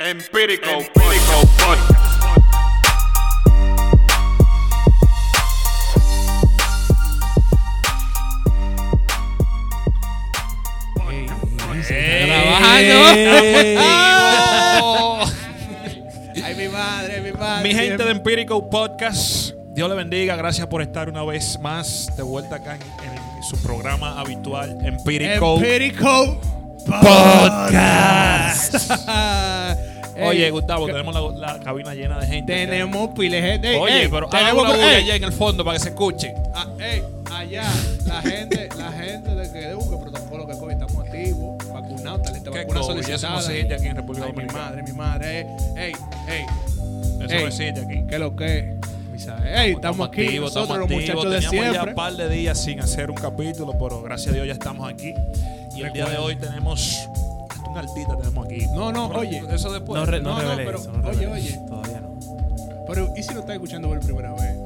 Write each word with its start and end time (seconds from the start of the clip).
Empirical, 0.00 0.80
Empirical 0.80 1.46
Podcast. 1.56 2.24
Ay, 16.42 16.54
mi 16.56 16.68
madre, 16.68 17.20
mi 17.20 17.32
madre. 17.32 17.62
Mi 17.62 17.74
gente 17.74 18.04
de 18.04 18.10
Empirical 18.10 18.68
Podcast, 18.70 19.54
Dios 19.74 19.88
le 19.88 19.94
bendiga. 19.94 20.36
Gracias 20.36 20.66
por 20.66 20.82
estar 20.82 21.08
una 21.08 21.24
vez 21.24 21.58
más 21.60 22.14
de 22.16 22.22
vuelta 22.22 22.56
acá 22.56 22.74
en, 22.74 23.36
en 23.36 23.42
su 23.42 23.56
programa 23.62 24.20
habitual, 24.20 24.78
Empirical. 24.84 25.56
Empirical 25.56 26.38
Podcast. 26.84 28.74
Oye, 30.26 30.50
Gustavo, 30.50 30.86
tenemos 30.86 31.14
la, 31.14 31.52
la 31.54 31.60
cabina 31.60 31.92
llena 31.94 32.18
de 32.20 32.26
gente. 32.26 32.52
tenemos 32.66 33.10
pile 33.18 33.40
gente. 33.42 33.72
Ey, 33.74 33.78
Oye, 33.80 34.02
ey, 34.02 34.08
pero 34.08 34.28
tenemos 34.28 34.72
que- 34.72 34.80
ey, 34.80 34.96
allá 35.04 35.16
en 35.16 35.24
el 35.24 35.32
fondo 35.32 35.64
para 35.64 35.76
que 35.76 35.82
se 35.82 35.88
escuche. 35.90 36.34
ah, 36.54 36.66
ey, 36.78 37.02
allá, 37.32 37.64
la 38.06 38.22
gente, 38.22 38.68
la 38.78 38.92
gente 38.92 39.34
de 39.34 39.50
que 39.52 39.58
de 39.68 39.74
un 39.74 40.00
protocolo 40.00 40.46
que 40.46 40.52
COVID 40.56 40.72
estamos 40.72 40.96
activos, 41.06 41.56
vacunados, 41.72 42.22
talento 42.22 42.50
¿Qué 42.52 42.58
vacuna 42.60 42.80
COVID? 42.80 42.98
Eso 42.98 43.02
solicitada. 43.02 43.32
no 43.34 43.40
existe 43.40 43.74
aquí 43.74 43.86
en 43.86 43.96
República 43.96 44.26
Ay, 44.26 44.32
mi 44.32 44.36
Dominicana. 44.36 44.64
madre, 44.70 44.82
mi 44.82 44.92
madre. 44.92 45.40
Ey, 45.76 45.92
ey, 46.28 46.44
Eso 47.24 47.34
no 47.40 47.46
existe 47.48 47.80
aquí. 47.80 48.04
¿qué 48.08 48.18
lo 48.18 48.36
que? 48.36 48.74
Ey, 49.56 49.72
estamos 49.72 50.06
aquí, 50.08 50.24
activos, 50.26 50.54
nosotros 50.54 50.78
los 50.78 50.90
estamos 50.90 51.02
muchachos 51.02 51.24
activos. 51.24 51.42
de 51.42 51.48
Teníamos 51.58 51.74
ya 51.74 51.84
un 51.84 51.94
par 51.94 52.12
de 52.14 52.28
días 52.28 52.62
sin 52.62 52.80
hacer 52.80 53.10
un 53.10 53.16
capítulo, 53.16 53.72
pero 53.78 54.02
gracias 54.02 54.30
a 54.32 54.34
Dios 54.34 54.46
ya 54.46 54.52
estamos 54.52 54.88
aquí. 54.92 55.14
Y 55.74 55.82
el 55.82 55.92
día 55.92 56.06
de 56.06 56.16
hoy 56.18 56.36
tenemos 56.36 57.08
hasta 57.50 57.68
un 57.70 57.76
artista 57.78 58.16
tenemos 58.16 58.46
aquí. 58.46 58.66
No, 58.74 58.92
no, 58.92 59.08
Pero 59.08 59.20
oye. 59.20 59.42
Eso 59.52 59.72
después. 59.72 60.00
No, 60.00 60.06
re- 60.06 60.20
no, 60.20 60.30
No, 60.30 60.42
no, 60.42 60.50
revele 60.50 60.64
pero, 60.66 60.78
eso, 60.78 60.92
no 60.92 61.08
oye, 61.08 61.26
oye. 61.26 61.60
Todavía 61.68 62.00
no. 62.00 62.14
Pero, 62.86 63.12
¿y 63.16 63.22
si 63.22 63.34
lo 63.34 63.40
están 63.40 63.54
escuchando 63.54 63.88
por 63.88 64.00
primera 64.00 64.32
vez? 64.32 64.56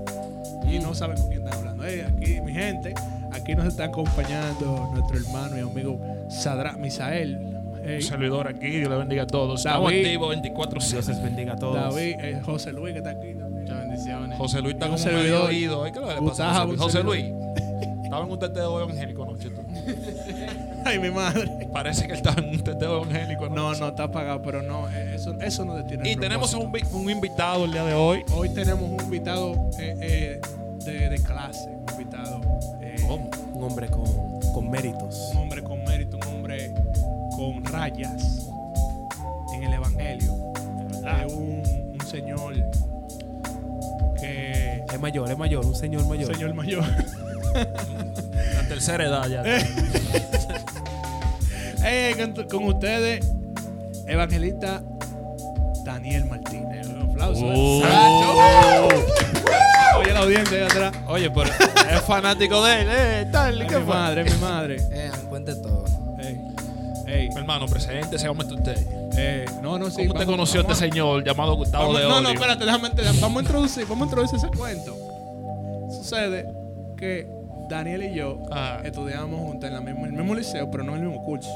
Y 0.70 0.78
no 0.80 0.94
saben 0.94 1.16
con 1.16 1.28
quién 1.28 1.44
están 1.44 1.58
hablando. 1.60 1.84
Ey, 1.84 2.00
aquí, 2.00 2.40
mi 2.42 2.52
gente, 2.52 2.94
aquí 3.32 3.54
nos 3.54 3.66
está 3.66 3.84
acompañando 3.84 4.90
nuestro 4.92 5.16
hermano 5.18 5.56
y 5.56 5.60
amigo 5.60 5.98
Sadra 6.28 6.72
Misael. 6.72 7.38
Ey, 7.84 7.96
Un 7.96 8.02
servidor 8.02 8.48
aquí, 8.48 8.66
Dios 8.68 8.90
le 8.90 8.96
bendiga 8.98 9.22
a 9.22 9.26
todos. 9.26 9.60
Estamos 9.60 9.90
David. 9.90 10.04
activos 10.04 10.28
24 10.30 10.80
Dios 10.80 11.08
les 11.08 11.22
bendiga 11.22 11.52
a 11.54 11.56
todos. 11.56 11.74
David, 11.74 12.16
eh, 12.20 12.40
José 12.44 12.72
Luis, 12.72 12.92
que 12.92 12.98
está 12.98 13.10
aquí 13.10 13.32
también. 13.34 13.62
Muchas 13.62 13.78
bendiciones. 13.80 14.38
José 14.38 14.60
Luis 14.60 14.74
está 14.74 14.86
un 14.86 14.92
como 14.92 15.02
servidor. 15.04 15.24
medio 15.24 15.44
oído. 15.44 15.86
¿eh? 15.86 15.92
¿Qué 15.92 16.00
le 16.00 16.06
pasa 16.28 16.52
José 16.52 16.66
Luis? 16.66 16.80
José. 16.80 17.02
Luis. 17.02 17.24
Estaba 18.04 18.24
en 18.24 18.30
un 18.32 18.38
teteo 18.38 18.80
evangélico 18.82 19.22
anoche. 19.22 19.50
tú. 19.50 19.60
Ay, 20.88 20.98
mi 20.98 21.10
madre. 21.10 21.68
Parece 21.72 22.06
que 22.06 22.12
él 22.12 22.18
estaba 22.18 22.40
en 22.40 22.48
un 22.48 22.64
teteo 22.64 23.02
evangélico 23.02 23.48
No, 23.48 23.74
no, 23.74 23.88
está 23.88 24.04
apagado, 24.04 24.40
pero 24.42 24.62
no, 24.62 24.88
eh, 24.90 25.14
eso, 25.16 25.38
eso 25.40 25.64
no 25.64 25.74
detiene. 25.76 26.08
Y 26.08 26.12
el 26.14 26.20
tenemos 26.20 26.54
un, 26.54 26.72
un 26.92 27.10
invitado 27.10 27.66
el 27.66 27.72
día 27.72 27.84
de 27.84 27.94
hoy. 27.94 28.24
Hoy 28.32 28.48
tenemos 28.50 28.88
un 28.90 29.00
invitado 29.00 29.52
eh, 29.78 29.94
eh, 30.00 30.40
de, 30.84 31.10
de 31.10 31.18
clase, 31.22 31.68
un 31.68 31.92
invitado. 32.00 32.40
eh, 32.80 32.96
Un 33.08 33.62
hombre 33.62 33.88
con, 33.88 34.40
con 34.54 34.70
méritos. 34.70 35.30
un 35.32 35.38
hombre 35.42 35.62
con 35.62 35.84
mérito, 35.84 36.16
un 36.16 36.34
hombre 36.36 36.72
con 37.36 37.64
rayas 37.66 38.48
en 39.54 39.64
el 39.64 39.74
Evangelio. 39.74 40.34
verdad. 40.90 41.26
Es 41.26 41.32
un, 41.34 41.62
un 42.00 42.06
señor 42.06 42.54
que. 44.20 44.84
Es 44.90 45.00
mayor, 45.00 45.30
es 45.30 45.36
mayor, 45.38 45.66
un 45.66 45.74
señor 45.74 46.02
Un 46.02 46.08
mayor. 46.08 46.34
señor 46.34 46.54
mayor. 46.54 46.84
La 48.54 48.68
tercera 48.68 49.04
edad 49.04 49.26
ya. 49.28 49.42
Eh, 51.84 52.14
con, 52.34 52.44
con 52.48 52.64
ustedes, 52.74 53.26
evangelista 54.06 54.82
Daniel 55.84 56.24
Martínez. 56.26 56.86
Un 56.88 57.10
aplauso. 57.10 57.44
Oh. 57.46 57.82
Oye, 60.00 60.12
la 60.12 60.20
audiencia 60.20 60.58
ahí 60.58 60.64
atrás. 60.64 60.92
Oye, 61.08 61.30
pero 61.30 61.50
es 61.50 62.00
fanático 62.06 62.62
de 62.64 62.80
él. 62.82 62.88
Eh, 62.90 63.26
tal, 63.32 63.60
Ay, 63.60 63.66
¿qué 63.66 63.78
mi 63.78 63.84
fue? 63.84 63.94
madre, 63.94 64.24
mi 64.24 64.30
madre. 64.40 64.76
Eh, 64.92 65.10
cuente 65.28 65.54
todo. 65.56 65.84
Ey, 66.20 66.40
ey, 67.06 67.28
Mi 67.30 67.36
hermano, 67.36 67.66
presente, 67.66 68.18
se 68.18 68.26
usted. 68.54 68.76
eh, 69.16 69.44
no, 69.62 69.78
no, 69.78 69.90
sí. 69.90 70.02
¿Cómo 70.06 70.14
vamos- 70.20 70.26
conoció 70.26 70.60
a 70.60 70.62
este 70.62 70.72
vamos- 70.74 70.78
señor 70.78 71.24
llamado 71.24 71.54
Gustavo 71.56 71.84
Vamos- 71.86 72.00
de 72.00 72.08
no, 72.08 72.16
Olio? 72.16 72.22
no, 72.28 72.34
espérate, 72.34 72.64
déjame, 72.64 72.90
déjame- 72.90 73.20
vamos 73.20 73.38
a 73.38 73.42
introducir, 73.42 73.86
vamos 73.88 74.02
a 74.02 74.04
introducir 74.06 74.38
ese 74.38 74.48
cuento. 74.48 74.96
Sucede 75.90 76.46
que 76.96 77.26
Daniel 77.68 78.02
y 78.04 78.14
yo 78.14 78.42
Ah. 78.50 78.80
estudiábamos 78.84 79.40
juntos 79.40 79.68
en 79.68 79.74
la 79.74 79.80
misma, 79.80 80.06
el 80.06 80.12
mismo 80.12 80.34
liceo, 80.34 80.70
pero 80.70 80.84
no 80.84 80.96
en 80.96 81.02
el 81.02 81.08
mismo 81.08 81.24
curso. 81.24 81.50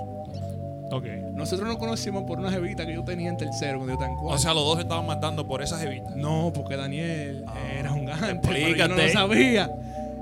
Ok. 0.91 1.07
Nosotros 1.33 1.67
nos 1.67 1.79
conocimos 1.79 2.25
por 2.25 2.39
una 2.39 2.51
jevita 2.51 2.85
que 2.87 2.95
yo 2.95 3.03
tenía 3.03 3.31
en 3.31 3.37
tercero 3.39 3.79
cuando 3.79 3.95
yo 3.95 3.95
estaba 3.95 4.11
en 4.13 4.17
cuarto. 4.19 4.35
O 4.37 4.39
sea, 4.39 4.53
los 4.53 4.65
dos 4.65 4.79
estaban 4.79 5.07
matando 5.07 5.47
por 5.47 5.63
esa 5.63 5.79
jevita. 5.79 6.11
no, 6.17 6.53
porque 6.55 6.77
Daniel 6.77 7.45
era 7.79 7.93
un 7.93 8.05
gante, 8.05 8.35
pero 8.43 8.69
yo 8.77 8.89
no 8.89 8.97
lo 8.97 9.09
sabía. 9.09 9.71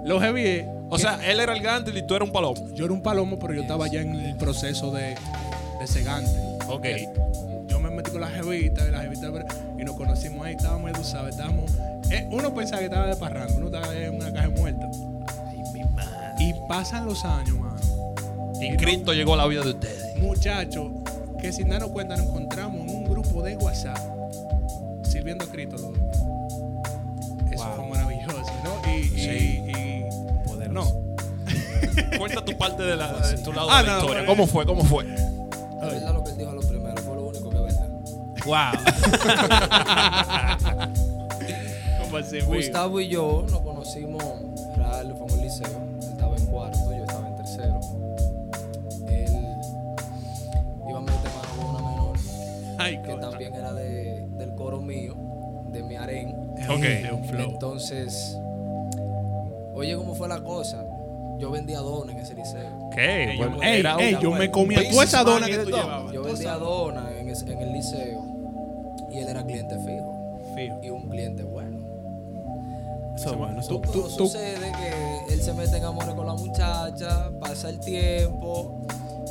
Lo 0.05 0.23
es 0.23 0.67
O 0.89 0.99
sea, 0.99 1.19
él 1.29 1.41
era 1.41 1.53
el 1.55 1.61
gante 1.63 1.91
y 1.97 2.07
tú 2.07 2.15
eras 2.15 2.29
un 2.29 2.33
palomo. 2.33 2.69
yo 2.75 2.85
era 2.85 2.95
un 2.95 3.03
palomo, 3.03 3.39
pero 3.39 3.53
yo 3.55 3.63
estaba 3.63 3.89
ya 3.89 4.01
en 4.01 4.15
el 4.15 4.37
proceso 4.37 4.93
de, 4.93 5.03
de 5.79 5.85
ese 5.85 6.03
gante. 6.05 6.31
Ok. 6.69 6.87
Yo 7.69 7.81
me 7.81 7.91
metí 7.91 8.11
con 8.13 8.21
la 8.21 8.29
jevita 8.29 8.87
y 8.89 8.91
la 8.93 9.01
jevita 9.01 9.31
y 9.79 9.85
nos 9.85 9.97
conocimos 9.97 10.47
ahí, 10.47 10.55
estábamos, 10.55 10.93
tú 10.93 11.05
sabes, 11.05 11.35
estábamos. 11.35 11.71
eh, 12.11 12.27
uno 12.31 12.53
pensaba 12.55 12.79
que 12.79 12.87
estaba 12.87 13.07
de 13.07 13.17
parrando, 13.17 13.57
uno 13.57 13.67
estaba 13.67 13.95
en 13.95 14.15
una 14.15 14.33
caja. 14.33 14.49
Y 14.49 14.51
pasan 16.71 17.05
los 17.05 17.25
años, 17.25 17.59
mano. 17.59 17.75
Y 18.61 18.77
Cristo 18.77 19.13
llegó 19.13 19.35
a 19.35 19.39
la 19.39 19.47
vida 19.49 19.63
de 19.63 19.71
ustedes. 19.71 20.17
Muchachos, 20.19 20.87
que 21.41 21.53
sin 21.53 21.69
darnos 21.69 21.91
cuenta 21.91 22.17
nos 22.17 22.27
encontramos 22.27 22.81
en 22.83 22.91
un 22.91 23.05
grupo 23.11 23.43
de 23.43 23.57
WhatsApp 23.57 23.99
sirviendo 25.03 25.45
a 25.45 25.49
Cristo. 25.49 25.75
los. 25.77 25.91
Eso 27.51 27.65
Wow. 27.65 27.75
fue 27.75 27.89
maravilloso, 27.89 28.53
¿no? 28.63 28.89
Y, 28.89 28.99
y- 29.01 29.09
Sí. 29.09 29.65
y- 29.67 30.05
Poderoso. 30.49 30.73
no. 30.73 30.87
Cuenta 32.19 32.45
tu 32.45 32.57
parte 32.57 32.85
de, 32.85 32.95
la, 32.97 33.13
de 33.29 33.39
tu 33.39 33.53
lado 33.53 33.69
Ah, 33.69 33.81
de 33.83 33.89
la 33.89 33.95
no, 33.95 34.01
historia. 34.03 34.27
¿Cómo 34.27 34.47
fue? 34.47 34.65
¿Cómo 34.65 34.85
fue? 34.85 35.05
Verdad 35.05 36.15
lo 36.15 36.23
que 36.23 36.31
él 36.31 36.39
dijo 36.39 36.51
a 36.51 36.55
lo 36.55 36.61
primero, 36.61 36.97
fue 37.03 37.17
lo 37.17 37.23
único 37.27 37.51
que 37.51 37.59
verdad. 37.59 37.89
Wow. 38.47 38.73
¿Cómo 42.05 42.17
así, 42.19 42.41
Gustavo 42.43 43.01
y 43.01 43.09
yo 43.09 43.45
nos 43.51 43.61
conocimos, 43.63 44.23
real, 44.77 45.15
fue 45.19 45.27
en 45.27 45.33
un 45.33 45.41
liceo. 45.41 45.90
Cuarto, 46.51 46.79
yo 46.97 47.05
estaba 47.05 47.29
en 47.29 47.37
tercero. 47.37 47.81
Él 49.09 49.47
iba 50.89 50.99
a 50.99 51.03
meter 51.03 51.31
mano 51.31 51.57
con 51.57 51.71
una 51.77 51.91
menor, 51.91 52.17
Ay, 52.79 53.01
que 53.03 53.15
también 53.15 53.55
era 53.55 53.73
de, 53.73 54.27
del 54.39 54.55
coro 54.55 54.81
mío, 54.81 55.15
de 55.73 55.83
mi 55.83 55.97
harén. 55.97 56.31
Ok. 56.69 56.83
Es 56.85 57.13
un 57.13 57.25
flow. 57.25 57.51
Entonces, 57.51 58.37
oye 59.75 59.97
cómo 59.97 60.15
fue 60.15 60.29
la 60.29 60.43
cosa. 60.43 60.85
Yo 61.39 61.51
vendía 61.51 61.79
donas 61.79 62.15
en 62.17 62.21
ese 62.21 62.35
liceo. 62.35 62.91
¿Qué? 62.95 63.35
Yo- 63.39 63.63
ey, 63.63 63.83
ey, 64.01 64.17
yo 64.21 64.31
me 64.33 64.51
comía 64.51 64.91
toda 64.91 65.05
esa 65.05 65.25
dona 65.25 65.47
que 65.47 65.57
tú 65.59 65.71
todo. 65.71 65.83
llevabas. 65.83 66.13
Yo 66.13 66.23
vendía 66.23 66.55
donas 66.57 67.13
en, 67.19 67.29
ese- 67.31 67.51
en 67.51 67.59
el 67.61 67.73
liceo 67.73 68.23
y 69.11 69.19
él 69.19 69.29
era 69.29 69.43
cliente 69.45 69.75
fijo 69.79 70.53
Fijo. 70.55 70.81
y 70.83 70.91
un 70.91 71.09
cliente 71.09 71.43
bueno. 71.45 71.70
Es 73.27 73.37
bueno, 73.37 73.61
eso 73.61 73.81
Tú- 73.81 73.93
tú- 73.93 74.09
sucede 74.11 74.73
que 74.73 75.33
él 75.35 75.43
se 75.43 75.53
mete 75.53 75.77
en 75.77 75.85
amores 75.85 76.15
con 76.15 76.27
la 76.27 76.35
muchacha, 76.35 77.31
pasa 77.41 77.69
el 77.69 77.79
tiempo. 77.81 78.81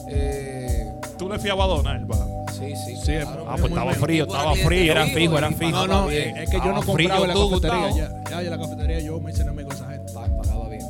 eh, 0.08 0.92
Tú 1.18 1.28
le 1.30 1.38
fiabas 1.40 1.66
a 1.66 1.68
Donald, 1.68 2.10
va. 2.12 2.18
sí, 2.54 2.74
sí, 2.86 2.96
Sí, 2.96 3.12
claro. 3.14 3.46
Ah, 3.48 3.56
pues 3.60 3.72
estaba 3.72 3.94
frío, 3.94 4.24
estaba 4.26 4.56
frío. 4.56 4.92
Era 4.92 5.06
fijo, 5.08 5.38
era 5.38 5.52
fijo. 5.52 5.72
No, 5.72 5.88
no, 5.88 6.08
bien. 6.08 6.38
es 6.38 6.50
que 6.50 6.58
yo 6.58 6.72
no 6.74 6.84
compraba 6.84 7.22
en 7.24 7.28
la 7.28 7.34
cafetería. 7.34 7.90
Ya, 7.92 8.30
ya, 8.30 8.42
en 8.42 8.50
la 8.50 8.58
cafetería 8.58 9.00
yo 9.00 9.20
me 9.20 9.32
hice 9.32 9.42
enemigo 9.42 9.72
a 9.72 9.74
esa 9.76 9.86
gente. 9.90 10.14
Pa- 10.14 10.28
pagaba 10.28 10.70
bien. 10.70 10.86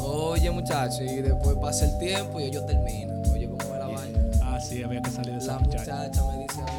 Oye, 0.00 0.50
muchacho, 0.50 1.02
y 1.04 1.22
después 1.22 1.56
pasa 1.60 1.84
el 1.86 1.98
tiempo 1.98 2.40
y 2.40 2.44
ellos 2.44 2.66
terminan. 2.66 3.22
Oye, 3.32 3.48
¿cómo 3.48 3.70
va 3.70 3.78
la 3.78 3.86
vaina? 3.86 4.18
Ah, 4.42 4.58
sí, 4.60 4.82
había 4.82 5.00
que 5.02 5.10
salir 5.10 5.32
de 5.32 5.38
esa 5.38 5.52
La 5.54 5.58
muchacha. 5.60 5.96
muchacha 5.96 6.22
me 6.32 6.38
dice 6.42 6.60
a 6.60 6.64
mí, 6.64 6.70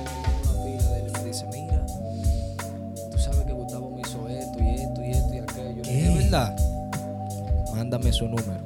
Mándame 7.76 8.12
su 8.14 8.28
número. 8.28 8.60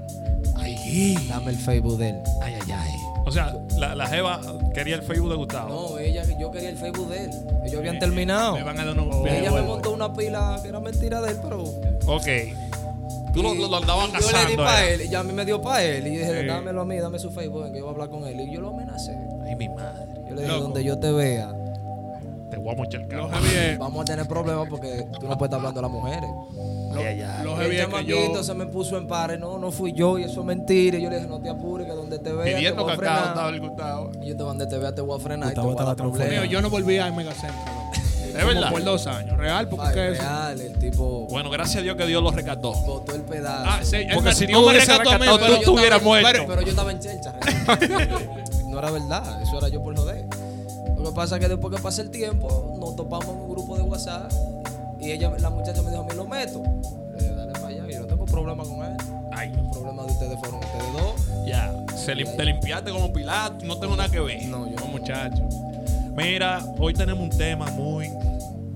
Ay, 0.55 1.17
Dame 1.29 1.51
el 1.51 1.57
Facebook 1.57 1.97
de 1.97 2.09
él. 2.09 2.15
ay, 2.41 2.53
ay, 2.65 2.71
ay. 2.71 2.91
O 3.27 3.31
sea, 3.31 3.55
la, 3.77 3.95
la 3.95 4.05
Jeva 4.07 4.39
quería 4.73 4.95
el 4.95 5.01
Facebook 5.01 5.29
de 5.31 5.35
Gustavo. 5.35 5.89
No, 5.93 5.97
ella, 5.97 6.23
yo 6.39 6.51
quería 6.51 6.69
el 6.69 6.77
Facebook 6.77 7.09
de 7.09 7.23
él. 7.25 7.31
Ellos 7.65 7.79
habían 7.79 7.97
terminado. 7.97 8.53
Me 8.55 8.63
van 8.63 8.79
a 8.79 8.85
dar 8.85 8.93
unos 8.93 9.15
Oh. 9.15 9.25
Ella 9.27 9.51
me 9.51 9.61
montó 9.63 9.91
una 9.93 10.13
pila 10.13 10.59
que 10.61 10.69
era 10.69 10.79
mentira 10.79 11.21
de 11.21 11.31
él, 11.31 11.37
pero. 11.41 11.63
Ok. 12.07 12.27
Tú 13.33 13.41
lo, 13.43 13.53
lo, 13.55 13.67
lo 13.67 13.77
andabas 13.77 14.09
y 14.09 14.21
Yo 14.21 14.31
le 14.31 14.45
di 14.51 14.55
para 14.55 14.85
eh. 14.85 14.93
él, 14.93 15.01
y 15.01 15.09
ya 15.09 15.19
a 15.19 15.23
mí 15.23 15.33
me 15.33 15.43
dio 15.43 15.59
para 15.61 15.83
él. 15.83 16.05
Y 16.07 16.11
dije, 16.11 16.41
Sí. 16.41 16.47
dámelo 16.47 16.81
a 16.81 16.85
mí, 16.85 16.97
dame 16.97 17.17
su 17.19 17.31
Facebook, 17.31 17.71
que 17.71 17.79
yo 17.79 17.85
voy 17.85 17.89
a 17.89 17.91
hablar 17.93 18.09
con 18.09 18.25
él. 18.27 18.39
Y 18.41 18.51
yo 18.53 18.61
lo 18.61 18.69
amenacé. 18.69 19.17
Ay, 19.43 19.55
mi 19.55 19.67
madre. 19.69 20.05
Yo 20.29 20.35
le 20.35 20.41
dije, 20.43 20.47
Loco. 20.53 20.63
donde 20.65 20.83
yo 20.83 20.99
te 20.99 21.11
vea, 21.11 21.51
Te 22.65 23.15
voy 23.15 23.31
a 23.31 23.71
es, 23.71 23.77
Vamos 23.79 24.01
a 24.01 24.05
tener 24.05 24.27
problemas 24.27 24.67
porque 24.69 25.07
tú 25.19 25.27
no 25.27 25.37
puedes 25.37 25.53
estar 25.53 25.59
hablando 25.59 25.79
a 25.79 25.83
las 25.83 25.91
mujeres. 25.91 26.29
lo, 26.29 26.95
lo 26.95 26.99
Y 27.01 27.03
heavy 27.03 27.75
el 27.75 27.81
es 27.81 27.85
que 27.85 27.91
chamaquito 27.91 28.33
yo. 28.33 28.43
se 28.43 28.53
me 28.55 28.65
puso 28.65 28.97
en 28.97 29.07
pares, 29.07 29.39
no, 29.39 29.57
no 29.59 29.71
fui 29.71 29.93
yo 29.93 30.17
y 30.17 30.23
eso 30.23 30.39
es 30.41 30.45
mentira. 30.45 30.97
Y 30.97 31.03
yo 31.03 31.09
le 31.09 31.17
dije, 31.17 31.27
no 31.27 31.39
te 31.39 31.49
apures, 31.49 31.85
que 31.87 31.93
donde 31.93 32.17
te 32.19 32.31
vea 32.33 32.45
te 32.45 32.55
Pidiendo 32.55 32.83
voy 32.83 32.93
a 32.93 32.97
cacao, 32.97 33.15
estaba 33.17 33.33
frenar. 33.49 33.53
el 33.53 33.59
Gustavo. 33.69 34.11
Y 34.21 34.27
yo 34.29 34.37
te 34.37 34.43
donde 34.43 34.65
te 34.67 34.77
vea 34.77 34.95
te 34.95 35.01
voy 35.01 35.17
a 35.17 35.21
frenar 35.21 35.49
Gustavo 35.49 35.71
y 35.71 35.75
te 35.75 35.83
voy 35.83 35.83
a 35.83 35.85
dar 35.85 35.93
estaba 35.95 36.09
Mío, 36.09 36.19
problemas. 36.19 36.49
yo 36.49 36.61
no 36.61 36.69
volví 36.69 36.97
al 36.97 37.13
megacentro. 37.15 37.59
¿Es 38.25 38.45
verdad? 38.45 38.69
por 38.71 38.83
dos 38.83 39.07
años. 39.07 39.37
Real, 39.37 39.69
porque 39.69 39.87
Ay, 39.87 40.11
es 40.13 40.17
real, 40.17 40.59
el 40.61 40.73
tipo 40.73 41.25
Bueno, 41.29 41.49
gracias 41.49 41.77
a 41.77 41.81
Dios 41.83 41.95
que 41.95 42.05
Dios 42.05 42.21
lo 42.21 42.31
rescató. 42.31 42.73
botó 42.73 43.15
el 43.15 43.21
pedazo. 43.21 43.63
Ah, 43.65 43.79
sí, 43.83 43.95
él 43.97 44.07
Porque 44.13 44.29
me- 44.29 44.35
si 44.35 44.45
Dios 44.45 44.59
no 44.59 44.65
me 44.67 44.71
hubiese 44.73 44.87
rescató 44.91 45.09
a 45.11 45.13
mí, 45.13 45.25
rescatado, 45.25 45.39
pero 45.39 45.47
tú 45.47 45.53
yo 45.53 45.59
estuvieras 45.61 45.97
estaba- 45.99 46.09
muerto. 46.09 46.29
pero- 46.31 46.47
Pero 46.47 46.61
yo 46.63 46.69
estaba 46.69 46.91
en 46.91 46.99
chelcha. 46.99 47.33
realmente. 47.79 48.29
no 48.67 48.79
era 48.79 48.91
verdad, 48.91 49.41
eso 49.41 49.57
era 49.57 49.67
yo 49.69 49.81
por 49.81 49.95
joder. 49.95 50.24
Lo 51.05 51.11
que 51.11 51.17
pasa 51.17 51.35
es 51.35 51.41
que 51.43 51.47
después 51.49 51.75
que 51.75 51.79
pasa 51.79 52.01
el 52.01 52.09
tiempo, 52.09 52.75
nos 52.79 52.95
topamos 52.95 53.27
en 53.27 53.41
un 53.41 53.49
grupo 53.51 53.77
de 53.77 53.83
WhatsApp 53.83 54.31
y 54.99 55.11
ella, 55.11 55.31
la 55.37 55.51
muchacha 55.51 55.83
me 55.83 55.91
dijo, 55.91 56.01
a 56.01 56.05
mí 56.05 56.13
lo 56.15 56.25
meto. 56.25 56.63
Dije, 57.15 57.29
dale 57.35 57.51
para 57.53 57.67
allá, 57.67 57.87
yo 57.87 57.99
no 57.99 58.07
tengo 58.07 58.25
problema 58.25 58.63
con 58.63 58.83
él. 58.83 58.97
Ay, 59.31 59.51
El 59.55 59.69
problema 59.69 60.01
de 60.01 60.11
ustedes 60.11 60.39
fueron 60.39 60.61
ustedes 60.63 60.93
dos. 60.93 61.45
ya. 61.45 61.71
Se 61.95 62.15
te 62.15 62.43
limpiaste 62.43 62.89
como 62.89 63.13
Pilato, 63.13 63.63
no 63.67 63.77
tengo 63.77 63.95
nada 63.95 64.09
que 64.09 64.19
ver. 64.19 64.47
No, 64.47 64.65
yo 64.67 64.77
No, 64.77 64.85
no. 64.87 64.87
muchacho. 64.87 65.47
Mira, 66.17 66.65
hoy 66.79 66.95
tenemos 66.95 67.21
un 67.23 67.37
tema 67.37 67.69
muy, 67.69 68.09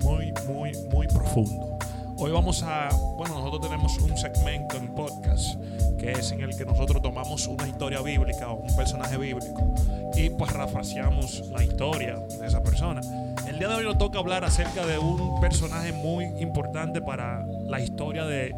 muy, 0.04 0.32
muy, 0.46 0.70
muy 0.92 1.08
profundo. 1.08 1.78
Hoy 2.16 2.30
vamos 2.30 2.62
a, 2.62 2.90
bueno, 3.16 3.40
nosotros 3.40 3.62
tenemos 3.62 3.98
un 3.98 4.16
segmento 4.16 4.76
en 4.76 4.94
podcast 4.94 5.56
que 6.00 6.12
es 6.12 6.32
en 6.32 6.40
el 6.40 6.56
que 6.56 6.64
nosotros 6.64 7.02
tomamos 7.02 7.46
una 7.46 7.68
historia 7.68 8.00
bíblica 8.00 8.50
o 8.50 8.56
un 8.56 8.74
personaje 8.74 9.18
bíblico 9.18 9.74
y 10.16 10.30
pues 10.30 10.52
refraseamos 10.52 11.50
la 11.50 11.62
historia 11.62 12.16
de 12.16 12.46
esa 12.46 12.62
persona. 12.62 13.02
El 13.46 13.58
día 13.58 13.68
de 13.68 13.74
hoy 13.74 13.84
nos 13.84 13.98
toca 13.98 14.18
hablar 14.18 14.44
acerca 14.44 14.86
de 14.86 14.98
un 14.98 15.40
personaje 15.40 15.92
muy 15.92 16.24
importante 16.40 17.02
para 17.02 17.44
la 17.66 17.80
historia 17.80 18.24
de, 18.24 18.54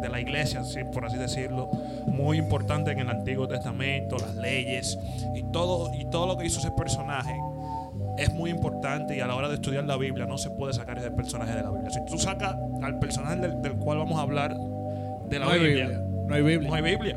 de 0.00 0.08
la 0.08 0.20
iglesia, 0.20 0.62
por 0.92 1.04
así 1.04 1.16
decirlo, 1.16 1.68
muy 2.06 2.38
importante 2.38 2.92
en 2.92 3.00
el 3.00 3.10
Antiguo 3.10 3.48
Testamento, 3.48 4.16
las 4.18 4.36
leyes 4.36 4.98
y 5.34 5.42
todo, 5.50 5.92
y 5.94 6.08
todo 6.10 6.26
lo 6.26 6.38
que 6.38 6.46
hizo 6.46 6.60
ese 6.60 6.70
personaje 6.70 7.34
es 8.18 8.32
muy 8.32 8.50
importante 8.50 9.16
y 9.16 9.20
a 9.20 9.26
la 9.26 9.34
hora 9.34 9.48
de 9.48 9.54
estudiar 9.54 9.84
la 9.84 9.96
Biblia 9.96 10.26
no 10.26 10.38
se 10.38 10.50
puede 10.50 10.72
sacar 10.72 10.98
ese 10.98 11.10
personaje 11.10 11.54
de 11.54 11.62
la 11.62 11.70
Biblia. 11.70 11.90
Si 11.90 12.04
tú 12.04 12.18
sacas 12.18 12.56
al 12.82 12.98
personaje 12.98 13.36
del, 13.36 13.62
del 13.62 13.74
cual 13.74 13.98
vamos 13.98 14.18
a 14.18 14.22
hablar 14.22 14.56
de 15.28 15.38
la 15.38 15.46
No 15.46 15.52
Biblia, 15.52 15.86
Biblia. 15.86 16.07
No 16.28 16.34
hay 16.34 16.42
Biblia. 16.42 16.68
no 16.68 16.74
hay 16.76 16.82
Biblia. 16.82 17.16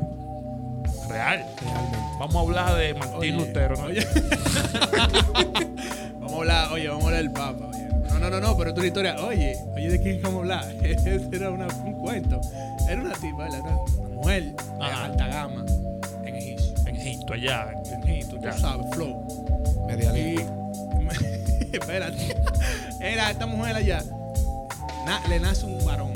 Real. 1.08 1.44
Realmente. 1.60 1.98
Vamos 2.18 2.36
a 2.36 2.40
hablar 2.40 2.78
de 2.78 2.94
Martín 2.94 3.16
Oye, 3.18 3.32
Lutero. 3.32 3.76
¿no? 3.76 3.84
oye. 3.84 4.06
vamos 6.20 6.32
a 6.32 6.36
hablar, 6.36 6.72
oye, 6.72 6.88
vamos 6.88 7.04
a 7.04 7.06
hablar 7.08 7.22
del 7.22 7.32
Papa. 7.32 7.66
Oye. 7.68 7.88
No, 8.08 8.18
no, 8.18 8.30
no, 8.30 8.40
no, 8.40 8.56
pero 8.56 8.70
es 8.70 8.76
una 8.76 8.86
historia. 8.86 9.16
Oye, 9.24 9.56
oye, 9.74 9.90
¿de 9.90 10.00
quién 10.00 10.22
vamos 10.22 10.38
a 10.38 10.40
hablar? 10.40 10.74
Ese 10.82 11.20
era 11.32 11.50
una- 11.50 11.66
un 11.84 11.92
cuento. 11.94 12.40
Era 12.88 13.00
una 13.00 13.12
tipa, 13.14 13.46
era 13.48 13.60
una 13.60 13.76
mujer 14.14 14.56
de 14.56 14.84
Ajá. 14.84 15.04
alta 15.04 15.26
gama 15.28 15.64
en 16.24 16.34
Egipto. 16.36 16.88
En 16.88 16.96
Egipto, 16.96 17.32
allá. 17.34 17.72
En 17.92 18.08
Egipto, 18.08 18.36
tú 18.36 18.48
sabes, 18.60 18.86
flow. 18.92 19.84
Media 19.86 20.16
Y. 20.18 20.36
Espérate. 21.72 22.36
Era 23.00 23.30
esta 23.30 23.46
mujer 23.46 23.76
allá. 23.76 24.02
na- 25.04 25.22
le 25.28 25.40
nace 25.40 25.66
un 25.66 25.84
varón. 25.84 26.12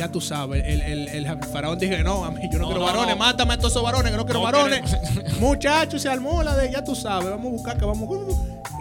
Ya 0.00 0.10
tú 0.10 0.18
sabes, 0.18 0.64
el, 0.66 0.80
el, 0.80 1.08
el 1.08 1.26
faraón 1.52 1.78
dije, 1.78 2.02
no, 2.02 2.24
a 2.24 2.30
mí 2.30 2.40
yo 2.50 2.58
no, 2.58 2.60
No, 2.60 2.66
quiero 2.68 2.80
no, 2.80 2.86
varones, 2.86 3.18
mátame 3.18 3.52
a 3.52 3.58
todos 3.58 3.72
esos 3.72 3.82
varones, 3.82 4.10
que 4.10 4.16
no 4.16 4.24
quiero 4.24 4.40
No 4.40 4.44
varones. 4.44 4.96
Muchachos, 5.40 6.00
se 6.00 6.08
armó 6.08 6.42
la 6.42 6.56
de, 6.56 6.72
ya 6.72 6.82
tú 6.82 6.94
sabes, 6.94 7.28
vamos 7.28 7.48
a 7.48 7.50
buscar 7.50 7.76
que 7.76 7.84
vamos. 7.84 8.08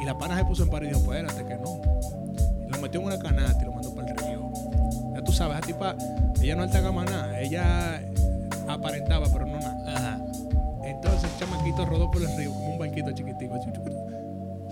Y 0.01 0.05
la 0.05 0.17
pana 0.17 0.37
se 0.37 0.45
puso 0.45 0.63
en 0.63 0.69
par 0.69 0.81
y 0.81 0.87
dijo, 0.87 0.99
espérate, 1.01 1.43
que 1.43 1.57
no. 1.57 1.81
Y 2.65 2.71
lo 2.71 2.77
metió 2.77 3.01
en 3.01 3.07
una 3.07 3.19
canasta 3.19 3.61
y 3.61 3.65
lo 3.65 3.73
mandó 3.73 3.93
para 3.93 4.07
el 4.07 4.15
río. 4.15 4.49
Ya 5.13 5.21
tú 5.21 5.33
sabes, 5.33 5.57
esa 5.57 5.67
tipa, 5.67 5.97
ella 6.41 6.55
no 6.55 6.63
alta 6.63 6.79
gama 6.79 7.03
nada, 7.03 7.37
ella 7.41 8.01
aparentaba, 8.69 9.27
pero 9.27 9.45
no 9.45 9.59
nada. 9.59 9.75
Ajá. 9.87 10.19
Entonces 10.85 11.29
el 11.33 11.37
chamaquito 11.37 11.85
rodó 11.85 12.09
por 12.09 12.21
el 12.21 12.33
río 12.37 12.53
como 12.53 12.71
un 12.75 12.79
barquito 12.79 13.11
chiquitico. 13.11 13.59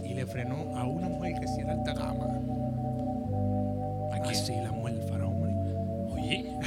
Y 0.02 0.14
le 0.14 0.26
frenó 0.26 0.78
a 0.78 0.86
una 0.86 1.10
mujer 1.10 1.34
que 1.42 1.48
sí 1.50 1.60
era 1.60 1.74
alta 1.74 1.94
gama. 1.94 2.40
Aquí 4.14 4.34
sí, 4.34 4.56
la 4.64 4.72
mujer 4.72 4.87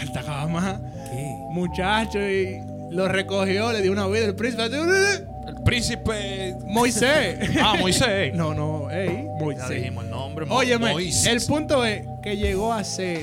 Alta 0.00 0.23
gama. 0.23 0.81
¿Qué? 1.11 1.35
Muchacho, 1.50 2.19
y 2.20 2.61
lo 2.91 3.08
recogió, 3.08 3.73
le 3.73 3.82
dio 3.82 3.93
una 3.93 4.06
vida. 4.06 4.26
El 4.26 4.35
príncipe. 4.35 4.64
El 4.67 5.62
príncipe. 5.64 6.56
Moisés. 6.67 7.50
Ah, 7.62 7.75
Moisés. 7.79 8.35
No, 8.35 8.55
no, 8.55 8.91
ey, 8.91 9.25
Ya 9.26 9.44
Moisés. 9.44 9.69
dijimos 9.70 10.05
el 10.05 10.11
nombre. 10.11 10.47
Mo- 10.47 10.56
Óyeme, 10.56 10.93
Moisés. 10.93 11.26
el 11.26 11.41
punto 11.47 11.85
es 11.85 12.02
que 12.23 12.37
llegó 12.37 12.73
a 12.73 12.82
ser 12.85 13.23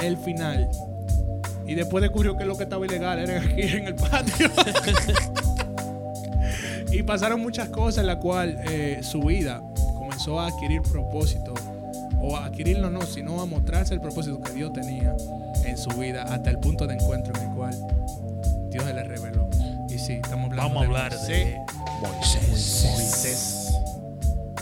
el 0.00 0.16
final. 0.18 0.68
Y 1.66 1.74
después 1.74 2.02
descubrió 2.02 2.36
que 2.36 2.44
lo 2.44 2.56
que 2.56 2.64
estaba 2.64 2.84
ilegal 2.84 3.20
era 3.20 3.40
aquí 3.40 3.62
en 3.62 3.86
el 3.86 3.94
patio. 3.94 4.50
y 6.92 7.02
pasaron 7.04 7.40
muchas 7.40 7.68
cosas 7.68 7.98
en 7.98 8.06
la 8.08 8.18
cual 8.18 8.60
eh, 8.68 8.98
su 9.02 9.20
vida 9.22 9.62
comenzó 9.96 10.40
a 10.40 10.48
adquirir 10.48 10.82
propósito. 10.82 11.49
O 12.22 12.36
a 12.36 12.46
adquirirlo 12.46 12.90
no, 12.90 13.02
sino 13.02 13.40
a 13.40 13.46
mostrarse 13.46 13.94
el 13.94 14.00
propósito 14.00 14.40
que 14.40 14.52
Dios 14.52 14.72
tenía 14.72 15.14
en 15.64 15.78
su 15.78 15.90
vida 15.90 16.22
hasta 16.24 16.50
el 16.50 16.58
punto 16.58 16.86
de 16.86 16.94
encuentro 16.94 17.32
en 17.40 17.48
el 17.48 17.54
cual 17.56 17.74
Dios 18.70 18.84
se 18.84 18.94
le 18.94 19.02
reveló. 19.04 19.48
Y 19.88 19.98
sí, 19.98 20.14
estamos 20.14 20.50
hablando 20.50 20.62
Vamos 20.74 20.82
a 20.82 20.86
hablar 20.86 21.12
Moisés. 21.12 21.28
de 21.28 21.58
Moisés. 22.02 22.84
Moisés. 22.92 23.74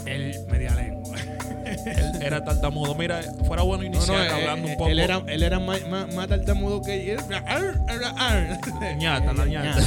El 0.06 0.46
media 0.50 0.75
lengua. 0.75 1.16
Él 1.84 2.22
era 2.22 2.43
tartamudo. 2.44 2.94
Mira, 2.94 3.20
fuera 3.46 3.62
bueno 3.62 3.82
No, 3.82 3.88
iniciar 3.88 4.16
no, 4.16 4.25
eh, 4.25 4.28
hablando 4.31 4.69
eh, 4.69 4.70
un 4.72 4.78
poco. 4.78 4.90
Él 4.90 4.99
era, 5.00 5.22
él 5.26 5.43
era 5.43 5.58
más, 5.58 5.87
más, 5.88 6.14
más 6.14 6.28
tartamudo 6.28 6.81
que 6.81 7.12
él. 7.12 7.19
ñata, 8.99 9.32
la 9.34 9.44
ñata. 9.44 9.82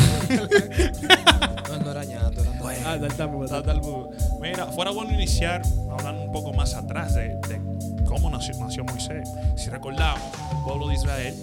Ah. 2.96 3.08
Tartamudo. 3.50 4.10
Mira, 4.42 4.66
fuera 4.68 4.92
bueno 4.92 5.14
iniciar 5.14 5.62
hablando 5.92 6.24
un 6.24 6.32
poco 6.32 6.54
más 6.54 6.74
atrás 6.76 7.16
de, 7.16 7.30
de 7.48 7.62
cómo 8.06 8.30
nació, 8.30 8.56
nació 8.60 8.84
Moisés. 8.84 9.30
Si 9.56 9.70
recordamos, 9.70 10.22
el 10.52 10.64
pueblo 10.66 10.88
de 10.88 10.96
Israel 10.96 11.36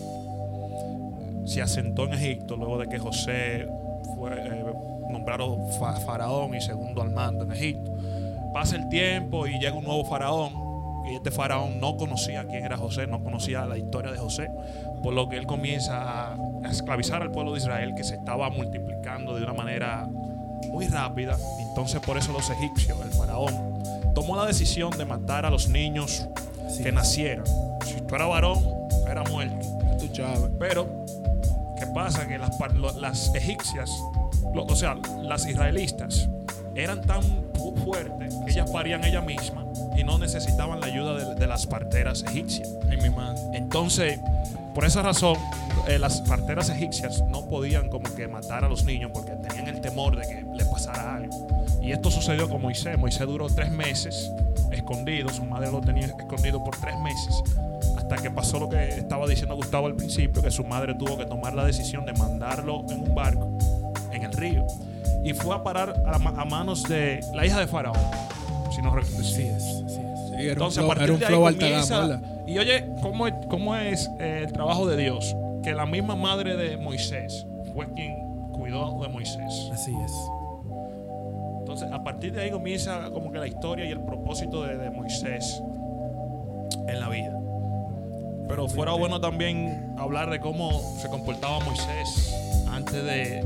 se 1.45 1.63
asentó 1.63 2.05
en 2.05 2.15
Egipto 2.15 2.57
luego 2.57 2.79
de 2.79 2.89
que 2.89 2.99
José 2.99 3.67
fue 4.15 4.31
eh, 4.35 4.65
nombrado 5.11 5.57
fa- 5.79 5.97
faraón 6.01 6.55
y 6.55 6.61
segundo 6.61 7.03
al 7.03 7.11
mando 7.11 7.45
en 7.45 7.53
Egipto. 7.53 7.91
Pasa 8.53 8.77
el 8.77 8.89
tiempo 8.89 9.47
y 9.47 9.59
llega 9.59 9.75
un 9.75 9.85
nuevo 9.85 10.05
faraón 10.05 10.53
y 11.11 11.15
este 11.15 11.31
faraón 11.31 11.81
no 11.81 11.97
conocía 11.97 12.45
quién 12.47 12.65
era 12.65 12.77
José, 12.77 13.07
no 13.07 13.23
conocía 13.23 13.65
la 13.65 13.79
historia 13.79 14.11
de 14.13 14.19
José, 14.19 14.51
por 15.03 15.15
lo 15.15 15.29
que 15.29 15.39
él 15.39 15.47
comienza 15.47 16.33
a 16.33 16.37
esclavizar 16.71 17.23
al 17.23 17.31
pueblo 17.31 17.53
de 17.53 17.59
Israel 17.59 17.95
que 17.97 18.05
se 18.05 18.17
estaba 18.17 18.51
multiplicando 18.51 19.35
de 19.35 19.43
una 19.43 19.55
manera 19.55 20.07
muy 20.79 20.87
rápida. 20.87 21.37
Entonces 21.59 22.01
por 22.01 22.17
eso 22.17 22.33
los 22.33 22.49
egipcios, 22.51 22.97
el 23.05 23.11
faraón, 23.11 23.83
tomó 24.15 24.37
la 24.37 24.47
decisión 24.47 24.97
de 24.97 25.05
matar 25.05 25.45
a 25.45 25.51
los 25.51 25.69
niños 25.69 26.27
Sí. 26.69 26.85
que 26.85 26.93
nacieran. 26.93 27.45
Si 27.85 28.01
tú 28.03 28.15
eras 28.15 28.29
varón, 28.29 28.59
era 29.11 29.25
muerto. 29.25 29.67
Tú. 29.99 30.51
Pero, 30.61 31.05
¿qué 31.79 31.87
pasa? 31.89 32.27
Que 32.29 32.39
las, 32.39 33.35
egipcias, 33.35 33.91
lo- 34.55 34.65
o 34.67 34.77
sea, 34.77 34.97
las 35.23 35.47
israelitas, 35.47 36.29
eran 36.77 37.01
tan 37.03 37.23
fu- 37.55 37.75
fuertes 37.85 38.35
que 38.45 38.53
ellas 38.53 38.71
parían 38.71 39.03
ellas 39.05 39.25
mismas 39.25 39.65
y 39.97 40.05
no 40.05 40.19
necesitaban 40.19 40.79
la 40.81 40.87
ayuda 40.87 41.15
de, 41.15 41.35
de 41.35 41.47
las 41.49 41.67
parteras 41.67 42.23
egipcias. 42.29 42.69
Mi. 42.87 43.57
Entonces, 43.57 44.21
por 44.75 44.85
esa 44.85 45.03
razón, 45.03 45.37
eh, 45.89 45.99
las 45.99 46.21
parteras 46.21 46.69
egipcias 46.69 47.23
no 47.29 47.47
podían 47.49 47.89
como 47.89 48.13
que 48.15 48.29
matar 48.29 48.65
a 48.65 48.69
los 48.69 48.85
niños 48.85 49.11
porque 49.15 49.33
tenían 49.33 49.69
el 49.69 49.81
temor 49.81 50.17
de 50.17 50.23
que 50.29 50.45
le 50.59 50.65
pasara 50.67 51.17
algo. 51.17 51.47
Y 51.81 51.93
esto 51.93 52.11
sucedió 52.11 52.49
con 52.49 52.61
Moisés. 52.61 52.99
Moisés 52.99 53.27
duró 53.27 53.47
tres 53.47 53.71
meses 53.71 54.31
escondido, 54.71 55.29
su 55.31 55.45
madre 55.45 55.71
lo 55.71 55.81
tenía 55.81 56.07
escondido 56.07 56.63
por 56.63 56.77
tres 56.77 56.99
meses, 56.99 57.43
hasta 57.97 58.17
que 58.17 58.31
pasó 58.31 58.59
lo 58.59 58.69
que 58.69 58.89
estaba 58.89 59.27
diciendo 59.27 59.57
Gustavo 59.57 59.87
al 59.87 59.95
principio, 59.95 60.43
que 60.43 60.51
su 60.51 60.65
madre 60.65 60.95
tuvo 60.95 61.17
que 61.17 61.27
tomar 61.27 61.55
la 61.55 61.65
decisión 61.65 62.05
de 62.07 62.13
mandarlo 62.13 62.85
en 62.91 63.01
un 63.03 63.15
barco 63.15 63.49
en 64.13 64.23
el 64.23 64.33
río. 64.33 64.67
Y 65.25 65.33
fue 65.35 65.55
a 65.55 65.63
parar 65.63 66.03
a, 66.07 66.17
a 66.17 66.45
manos 66.45 66.85
de 66.85 67.21
la 67.35 67.45
hija 67.45 67.61
de 67.61 67.67
Faraón. 67.67 67.99
Si 68.71 68.81
no 68.83 68.95
recuerdo. 68.95 69.25
Sí 69.25 69.43
es, 69.43 69.63
sí 69.63 70.01
es. 70.01 70.29
Sí, 70.29 70.35
era 70.35 70.43
un 70.43 70.49
Entonces, 70.51 70.79
a 70.79 70.83
flow, 70.83 70.89
partir 70.89 71.09
era 71.09 71.39
un 71.39 71.59
de 71.59 71.65
ahí. 71.67 72.21
Y 72.47 72.59
oye, 72.59 72.87
¿cómo 73.03 73.27
es, 73.27 73.35
cómo 73.49 73.77
es 73.77 74.09
eh, 74.21 74.45
el 74.47 74.53
trabajo 74.53 74.87
de 74.87 74.97
Dios? 74.97 75.35
Que 75.63 75.75
la 75.75 75.87
misma 75.87 76.15
madre 76.15 76.57
de 76.57 76.77
Moisés 76.77 77.47
fue 77.75 77.93
quien 77.95 78.17
cuidó 78.53 79.01
de 79.03 79.09
Moisés. 79.09 79.71
Así 79.73 79.95
es. 80.05 80.13
Entonces, 81.81 81.97
a 81.97 82.03
partir 82.03 82.33
de 82.33 82.41
ahí 82.43 82.51
comienza 82.51 83.09
como 83.13 83.31
que 83.31 83.39
la 83.39 83.47
historia 83.47 83.85
y 83.85 83.93
el 83.93 84.01
propósito 84.01 84.65
de, 84.65 84.77
de 84.79 84.91
Moisés 84.91 85.63
en 86.89 86.99
la 86.99 87.09
vida. 87.09 87.39
Pero 88.49 88.67
fuera 88.69 88.93
bueno 88.95 89.21
también 89.21 89.95
hablar 89.97 90.29
de 90.29 90.41
cómo 90.41 90.73
se 91.01 91.09
comportaba 91.09 91.61
Moisés 91.61 92.35
antes 92.73 93.05
de, 93.05 93.45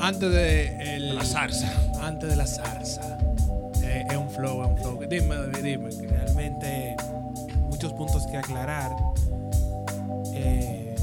Antes 0.00 0.32
de, 0.32 0.96
el- 0.96 1.08
de 1.10 1.14
la 1.14 1.24
zarza. 1.24 1.68
Antes 2.02 2.28
de 2.30 2.34
la 2.36 2.46
zarza. 2.46 3.18
Eh, 3.84 4.04
es 4.10 4.16
un 4.16 4.28
flow, 4.28 4.62
es 4.64 4.68
un 4.70 4.76
flow. 4.78 4.98
Dime, 5.08 5.36
David, 5.36 5.62
dime. 5.62 5.90
que- 5.90 6.08
realmente 6.08 6.96
muchos 7.68 7.92
puntos 7.92 8.26
que 8.26 8.36
aclarar 8.38 8.90
eh, 10.34 10.96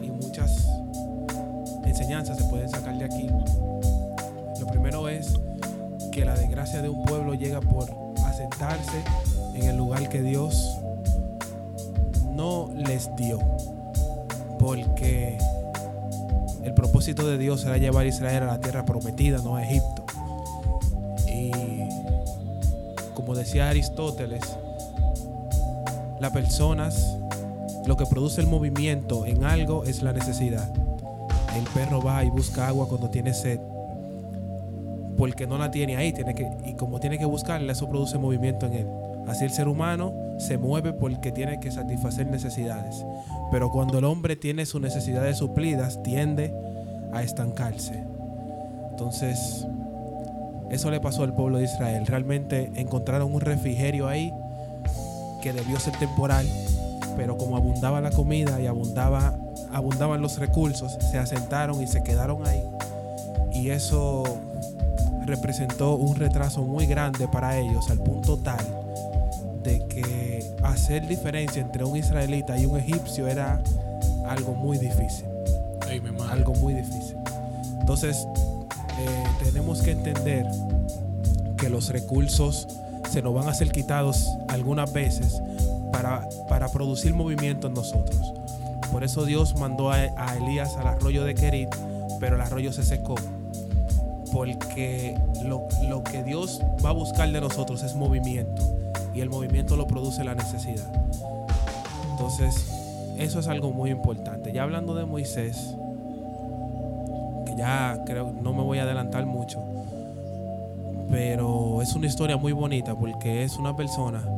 y 0.00 0.06
muchas 0.10 0.68
enseñanzas 1.84 2.38
se 2.38 2.44
pueden 2.44 2.68
sacar 2.68 2.96
de 2.96 3.04
aquí. 3.06 3.28
Lo 4.60 4.66
primero 4.68 5.08
es 5.08 5.34
que 6.14 6.24
la 6.24 6.36
desgracia 6.36 6.80
de 6.80 6.88
un 6.88 7.04
pueblo 7.04 7.34
llega 7.34 7.60
por 7.60 7.90
asentarse 8.24 9.02
en 9.54 9.64
el 9.64 9.76
lugar 9.76 10.08
que 10.08 10.22
Dios 10.22 10.78
no 12.30 12.70
les 12.72 13.10
dio. 13.16 13.40
Porque 14.60 15.36
el 16.62 16.72
propósito 16.74 17.26
de 17.26 17.36
Dios 17.36 17.64
era 17.64 17.78
llevar 17.78 18.04
a 18.04 18.08
Israel 18.08 18.44
a 18.44 18.46
la 18.46 18.60
tierra 18.60 18.84
prometida, 18.84 19.38
no 19.38 19.56
a 19.56 19.64
Egipto. 19.64 20.04
Y 21.26 21.50
como 23.14 23.34
decía 23.34 23.68
Aristóteles, 23.68 24.42
las 26.20 26.30
personas, 26.30 27.16
lo 27.86 27.96
que 27.96 28.06
produce 28.06 28.40
el 28.40 28.46
movimiento 28.46 29.26
en 29.26 29.42
algo 29.42 29.82
es 29.82 30.00
la 30.00 30.12
necesidad. 30.12 30.72
El 31.56 31.64
perro 31.74 32.00
va 32.00 32.22
y 32.22 32.30
busca 32.30 32.68
agua 32.68 32.86
cuando 32.86 33.10
tiene 33.10 33.34
sed. 33.34 33.73
Porque 35.16 35.46
no 35.46 35.58
la 35.58 35.70
tiene 35.70 35.96
ahí, 35.96 36.12
tiene 36.12 36.34
que, 36.34 36.48
y 36.64 36.74
como 36.74 37.00
tiene 37.00 37.18
que 37.18 37.24
buscarla, 37.24 37.72
eso 37.72 37.88
produce 37.88 38.18
movimiento 38.18 38.66
en 38.66 38.72
él. 38.72 38.86
Así 39.28 39.44
el 39.44 39.50
ser 39.50 39.68
humano 39.68 40.12
se 40.38 40.58
mueve 40.58 40.92
porque 40.92 41.32
tiene 41.32 41.60
que 41.60 41.70
satisfacer 41.70 42.26
necesidades. 42.26 43.04
Pero 43.50 43.70
cuando 43.70 43.98
el 43.98 44.04
hombre 44.04 44.36
tiene 44.36 44.66
sus 44.66 44.80
necesidades 44.80 45.38
suplidas, 45.38 46.02
tiende 46.02 46.52
a 47.12 47.22
estancarse. 47.22 48.02
Entonces, 48.90 49.66
eso 50.70 50.90
le 50.90 51.00
pasó 51.00 51.22
al 51.22 51.34
pueblo 51.34 51.58
de 51.58 51.64
Israel. 51.64 52.06
Realmente 52.06 52.72
encontraron 52.74 53.32
un 53.32 53.40
refrigerio 53.40 54.08
ahí 54.08 54.32
que 55.42 55.52
debió 55.52 55.78
ser 55.78 55.96
temporal, 55.98 56.46
pero 57.16 57.36
como 57.36 57.56
abundaba 57.56 58.00
la 58.00 58.10
comida 58.10 58.60
y 58.60 58.66
abundaba, 58.66 59.36
abundaban 59.72 60.20
los 60.20 60.38
recursos, 60.38 60.96
se 61.10 61.18
asentaron 61.18 61.82
y 61.82 61.86
se 61.86 62.02
quedaron 62.02 62.46
ahí. 62.46 62.62
Y 63.52 63.70
eso 63.70 64.24
representó 65.24 65.96
un 65.96 66.16
retraso 66.16 66.62
muy 66.62 66.86
grande 66.86 67.28
para 67.28 67.58
ellos, 67.58 67.90
al 67.90 67.98
punto 67.98 68.36
tal 68.38 68.64
de 69.62 69.86
que 69.88 70.54
hacer 70.62 71.06
diferencia 71.08 71.62
entre 71.62 71.84
un 71.84 71.96
israelita 71.96 72.58
y 72.58 72.66
un 72.66 72.78
egipcio 72.78 73.26
era 73.26 73.62
algo 74.28 74.54
muy 74.54 74.76
difícil 74.76 75.24
Ay, 75.88 76.00
mi 76.00 76.10
madre. 76.10 76.32
algo 76.32 76.54
muy 76.54 76.74
difícil. 76.74 77.16
Entonces, 77.80 78.26
eh, 78.98 79.24
tenemos 79.42 79.82
que 79.82 79.92
entender 79.92 80.46
que 81.56 81.68
los 81.70 81.88
recursos 81.88 82.68
se 83.10 83.22
nos 83.22 83.34
van 83.34 83.48
a 83.48 83.54
ser 83.54 83.70
quitados 83.70 84.28
algunas 84.48 84.92
veces 84.92 85.40
para, 85.92 86.28
para 86.48 86.68
producir 86.68 87.14
movimiento 87.14 87.68
en 87.68 87.74
nosotros. 87.74 88.34
Por 88.92 89.02
eso 89.04 89.24
Dios 89.24 89.56
mandó 89.56 89.90
a, 89.90 89.96
a 89.96 90.36
Elías 90.36 90.76
al 90.76 90.86
arroyo 90.86 91.24
de 91.24 91.34
Kerit, 91.34 91.74
pero 92.20 92.36
el 92.36 92.42
arroyo 92.42 92.72
se 92.72 92.82
secó. 92.82 93.14
Porque 94.34 95.16
lo, 95.44 95.68
lo 95.88 96.02
que 96.02 96.24
Dios 96.24 96.60
va 96.84 96.90
a 96.90 96.92
buscar 96.92 97.30
de 97.30 97.40
nosotros 97.40 97.84
es 97.84 97.94
movimiento. 97.94 98.62
Y 99.14 99.20
el 99.20 99.30
movimiento 99.30 99.76
lo 99.76 99.86
produce 99.86 100.24
la 100.24 100.34
necesidad. 100.34 100.92
Entonces, 102.10 102.66
eso 103.16 103.38
es 103.38 103.46
algo 103.46 103.70
muy 103.70 103.92
importante. 103.92 104.52
Ya 104.52 104.64
hablando 104.64 104.96
de 104.96 105.04
Moisés, 105.04 105.76
que 107.46 107.54
ya 107.56 108.02
creo 108.04 108.32
no 108.32 108.52
me 108.52 108.64
voy 108.64 108.78
a 108.78 108.82
adelantar 108.82 109.24
mucho, 109.24 109.62
pero 111.12 111.80
es 111.80 111.94
una 111.94 112.08
historia 112.08 112.36
muy 112.36 112.50
bonita 112.50 112.96
porque 112.96 113.44
es 113.44 113.56
una 113.56 113.76
persona 113.76 114.28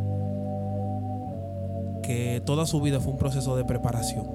que 2.03 2.43
toda 2.45 2.67
su 2.67 2.83
vida 2.83 3.01
fue 3.01 3.13
un 3.13 3.19
proceso 3.19 3.57
de 3.57 3.65
preparación. 3.65 4.27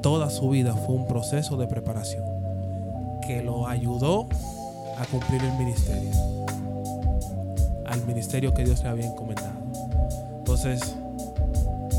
Toda 0.00 0.30
su 0.30 0.48
vida 0.48 0.74
fue 0.74 0.94
un 0.94 1.06
proceso 1.06 1.58
de 1.58 1.66
preparación 1.66 2.29
que 3.30 3.42
lo 3.42 3.68
ayudó 3.68 4.26
a 4.98 5.06
cumplir 5.06 5.40
el 5.44 5.52
ministerio, 5.52 6.10
al 7.86 8.04
ministerio 8.06 8.52
que 8.52 8.64
Dios 8.64 8.82
le 8.82 8.88
había 8.88 9.06
encomendado. 9.06 9.54
Entonces, 10.38 10.96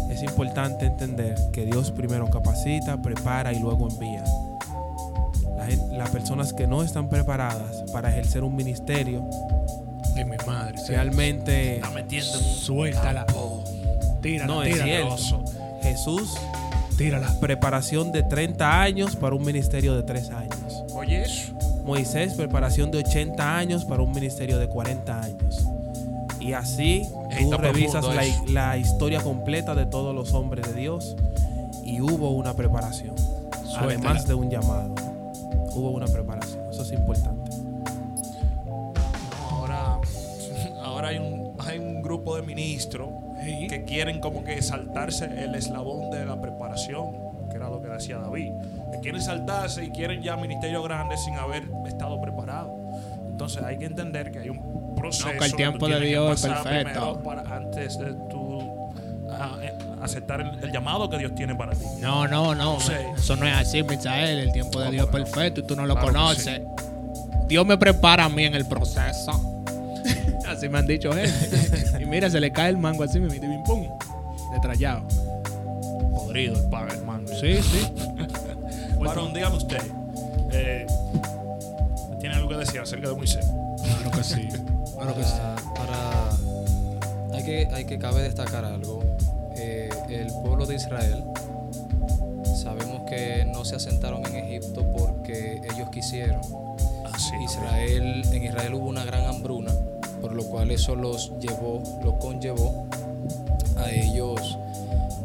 es 0.10 0.24
importante 0.24 0.86
entender 0.86 1.36
que 1.54 1.66
Dios 1.66 1.92
primero 1.92 2.30
capacita, 2.30 3.02
prepara 3.02 3.54
y 3.54 3.60
luego 3.60 3.88
envía. 3.90 4.24
Las 5.92 6.10
personas 6.10 6.52
que 6.52 6.68
no 6.68 6.84
están 6.84 7.08
preparadas 7.08 7.84
para 7.94 8.10
ejercer 8.10 8.44
un 8.44 8.56
ministerio 8.56 9.24
mi 10.16 10.26
madre. 10.46 10.76
realmente 10.90 11.76
Está 11.78 11.92
metiendo 11.92 12.38
Suéltala. 12.40 13.26
Tírala, 14.22 14.54
no 14.54 14.64
es 14.64 14.74
tírala. 14.74 15.18
cierto. 15.18 15.46
Jesús, 15.82 16.34
Tírala. 16.98 17.34
preparación 17.40 18.12
de 18.12 18.22
30 18.22 18.82
años 18.82 19.16
para 19.16 19.34
un 19.36 19.46
ministerio 19.46 19.96
de 19.96 20.04
3 20.04 20.30
años. 20.32 20.61
Moisés, 21.84 22.34
preparación 22.34 22.92
de 22.92 23.00
80 23.00 23.58
años 23.58 23.86
para 23.86 24.04
un 24.04 24.12
ministerio 24.12 24.58
de 24.60 24.68
40 24.68 25.22
años. 25.22 25.68
Y 26.40 26.54
así 26.54 27.08
tú 27.40 27.52
revisas 27.58 28.06
la, 28.50 28.78
historia 28.78 29.22
completa 29.22 29.76
de 29.76 29.86
todos 29.86 30.16
los 30.16 30.34
hombres 30.34 30.68
de 30.68 30.80
Dios 30.80 31.16
y 31.84 32.02
hubo 32.02 32.32
una 32.32 32.54
preparación. 32.56 33.16
Además 33.78 34.28
de 34.28 34.34
un 34.34 34.50
llamado, 34.50 34.94
hubo 35.74 35.92
una 35.92 36.08
preparación. 36.08 36.62
Eso 36.70 36.84
es 36.84 36.92
importante. 36.92 37.52
Ahora, 39.50 40.00
ahora 40.84 41.08
hay 41.10 41.18
un, 41.18 41.54
hay 41.60 41.80
un 41.80 42.02
grupo 42.02 42.36
de 42.36 42.42
ministros 42.42 43.10
Sí. 43.44 43.68
que 43.68 43.84
quieren 43.84 44.20
como 44.20 44.44
que 44.44 44.62
saltarse 44.62 45.26
el 45.26 45.56
eslabón 45.56 46.12
de 46.12 46.26
la 46.26 46.40
preparación, 46.40 47.12
que 47.50 47.58
era 47.58 47.70
lo 47.70 47.82
que 47.82 47.90
decía 47.90 48.18
David. 48.20 48.52
Quieren 49.02 49.22
saltarse 49.22 49.86
y 49.86 49.90
quieren 49.90 50.22
ya 50.22 50.36
ministerio 50.38 50.84
grande 50.84 51.18
sin 51.18 51.36
haber 51.36 51.64
estado 51.88 52.22
preparados. 52.22 52.72
Entonces 53.28 53.64
hay 53.64 53.78
que 53.78 53.86
entender 53.86 54.32
que 54.32 54.40
hay 54.40 54.50
un 54.50 54.94
proceso. 54.96 55.32
No, 55.32 55.40
que 55.40 55.46
el 55.46 55.56
tiempo 55.56 55.88
de 55.88 56.00
Dios 56.00 56.44
es 56.44 56.52
perfecto. 56.52 57.22
Para, 57.24 57.42
antes 57.42 57.98
de 57.98 58.14
tú 58.30 58.92
ah, 59.32 59.58
eh, 59.62 59.74
aceptar 60.02 60.42
el, 60.42 60.64
el 60.64 60.72
llamado 60.72 61.10
que 61.10 61.18
Dios 61.18 61.34
tiene 61.34 61.56
para 61.56 61.72
ti. 61.72 61.86
No, 62.00 62.28
no, 62.28 62.54
no. 62.54 62.78
Eso 62.78 63.36
no 63.36 63.48
es 63.48 63.56
así, 63.56 63.82
Michael. 63.84 64.40
El 64.40 64.52
tiempo 64.52 64.80
de 64.80 64.86
¿Cómo 64.86 64.92
Dios 64.92 65.06
es 65.08 65.12
perfecto 65.12 65.62
y 65.62 65.64
tú 65.64 65.76
no 65.76 65.86
lo 65.86 65.96
Claro 65.96 66.08
conoces. 66.10 66.62
Dios 67.48 67.66
me 67.66 67.78
prepara 67.78 68.26
a 68.26 68.30
mí 68.30 68.46
en 68.46 68.56
el 68.56 68.66
proceso. 68.66 69.32
así 70.48 70.70
me 70.70 70.80
han 70.80 70.88
dicho 70.88 71.12
gente. 71.12 72.00
y 72.00 72.06
mira, 72.06 72.30
se 72.30 72.40
le 72.40 72.52
cae 72.52 72.70
el 72.70 72.78
mango 72.78 73.04
así, 73.04 73.20
me 73.20 73.28
mete 73.28 73.48
pim 73.48 73.64
pum. 73.64 73.88
Detrayado. 74.54 75.02
Podrido 76.14 76.56
el 76.56 76.70
padre, 76.70 76.98
hermano. 76.98 77.28
Sí, 77.28 77.62
sí. 77.62 77.92
Varón, 79.08 79.34
dígame 79.34 79.58
usted. 79.58 79.82
Eh, 80.52 80.86
¿Tiene 82.20 82.36
algo 82.36 82.50
que 82.50 82.56
decir 82.58 82.80
acerca 82.80 83.10
de 83.10 83.16
Moisés? 83.16 83.46
Claro 83.84 84.12
que 84.12 84.24
sí. 84.24 84.48
Claro 84.96 85.16
que 85.16 85.24
sí. 85.24 85.32
para, 85.34 85.56
para- 85.76 87.38
hay 87.38 87.44
que 87.44 87.68
hay 87.74 87.86
que 87.86 87.98
cabe 87.98 88.22
destacar 88.22 88.66
algo 88.66 89.00
Eh, 89.56 89.90
el 90.10 90.28
pueblo 90.44 90.66
de 90.66 90.76
Israel 90.76 91.24
sabemos 92.62 93.02
que 93.10 93.46
no 93.46 93.64
se 93.66 93.76
asentaron 93.76 94.26
en 94.26 94.36
Egipto 94.36 94.86
porque 94.98 95.62
ellos 95.74 95.90
quisieron 95.92 96.42
Así. 97.14 97.36
Israel 97.44 98.24
en 98.32 98.44
Israel 98.44 98.74
hubo 98.76 98.88
una 98.88 99.04
gran 99.06 99.26
hambruna 99.26 99.72
por 100.22 100.34
lo 100.34 100.44
cual 100.46 100.72
eso 100.72 100.96
los 100.96 101.32
llevó 101.40 101.82
los 102.04 102.16
conllevó 102.16 102.86
a 103.78 103.90
ellos 103.92 104.58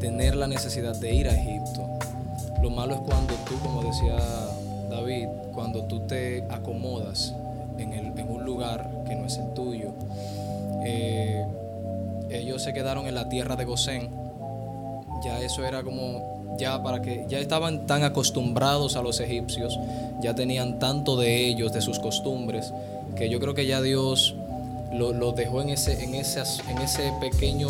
tener 0.01 0.35
la 0.37 0.47
necesidad 0.47 0.95
de 0.97 1.15
ir 1.15 1.29
a 1.29 1.35
Egipto 1.35 1.96
lo 2.67 2.71
malo 2.71 2.95
es 2.95 3.01
cuando 3.01 3.33
tú 3.49 3.55
como 3.63 3.81
decía 3.83 4.17
David 4.91 5.29
cuando 5.55 5.85
tú 5.85 6.01
te 6.01 6.43
acomodas 6.51 7.33
en, 7.79 8.13
un 8.29 8.45
lugar 8.45 8.91
que 9.07 9.15
no 9.15 9.27
es 9.27 9.37
el 9.39 9.53
tuyo 9.55 9.93
eh, 10.85 11.45
ellos 12.31 12.63
se 12.63 12.73
quedaron 12.73 13.07
en 13.07 13.15
la 13.15 13.29
tierra 13.29 13.55
de 13.57 13.65
Gosén. 13.65 14.11
Ya 15.25 15.41
eso 15.41 15.65
era 15.65 15.83
como, 15.83 16.57
ya 16.59 16.83
para 16.83 17.01
que, 17.03 17.25
ya 17.29 17.39
estaban 17.39 17.87
tan 17.87 18.03
acostumbrados 18.03 18.97
a 18.97 19.03
los 19.03 19.21
egipcios, 19.21 19.79
ya 20.21 20.35
tenían 20.35 20.79
tanto 20.79 21.17
de 21.17 21.47
ellos, 21.47 21.73
de 21.73 21.81
sus 21.81 21.99
costumbres, 21.99 22.73
que 23.17 23.29
yo 23.31 23.39
creo 23.41 23.55
que 23.55 23.67
ya 23.67 23.81
Dios 23.81 24.35
lo- 24.93 25.13
los 25.13 25.35
dejó 25.37 25.63
en 25.63 25.71
ese, 25.71 26.03
en, 26.05 26.15
esas, 26.15 26.61
en 26.69 26.79
ese 26.79 27.13
pequeño 27.21 27.69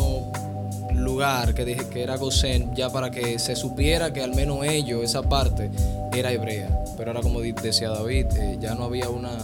lugar 1.03 1.53
que, 1.53 1.65
dije, 1.65 1.87
que 1.89 2.03
era 2.03 2.17
Gosén, 2.17 2.73
ya 2.75 2.89
para 2.89 3.11
que 3.11 3.39
se 3.39 3.55
supiera 3.55 4.11
que 4.13 4.21
al 4.21 4.33
menos 4.35 4.63
ellos, 4.65 5.03
esa 5.03 5.21
parte, 5.23 5.69
era 6.15 6.31
hebrea. 6.31 6.69
Pero 6.97 7.11
ahora 7.11 7.21
como 7.21 7.41
decía 7.41 7.89
David, 7.89 8.25
eh, 8.37 8.57
ya 8.59 8.75
no 8.75 8.85
había 8.85 9.09
una 9.09 9.37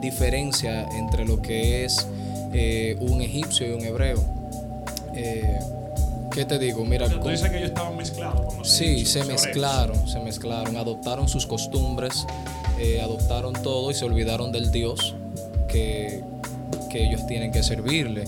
diferencia 0.00 0.86
entre 0.96 1.24
lo 1.24 1.40
que 1.42 1.84
es 1.84 2.06
eh, 2.52 2.96
un 3.00 3.20
egipcio 3.22 3.66
y 3.66 3.72
un 3.72 3.84
hebreo. 3.84 4.22
Eh, 5.14 5.58
¿Qué 6.32 6.44
te 6.44 6.58
digo? 6.58 6.84
Mira, 6.84 7.06
O 7.06 7.08
sea, 7.08 7.16
tú 7.18 7.22
con- 7.24 7.32
dices 7.32 7.48
que 7.50 7.56
ellos 7.58 7.68
estaban 7.68 7.96
mezclados 7.96 8.46
con 8.46 8.58
los 8.58 8.68
Sí, 8.68 8.84
egipcios, 8.84 9.10
se 9.10 9.20
hebreos. 9.20 9.42
mezclaron, 9.44 10.08
se 10.08 10.20
mezclaron, 10.20 10.76
adoptaron 10.76 11.28
sus 11.28 11.46
costumbres, 11.46 12.26
adoptaron 13.00 13.52
todo 13.62 13.90
y 13.90 13.94
se 13.94 14.04
olvidaron 14.04 14.50
del 14.50 14.70
Dios 14.72 15.14
que, 15.68 16.22
que 16.90 17.04
ellos 17.06 17.24
tienen 17.26 17.52
que 17.52 17.62
servirle. 17.62 18.24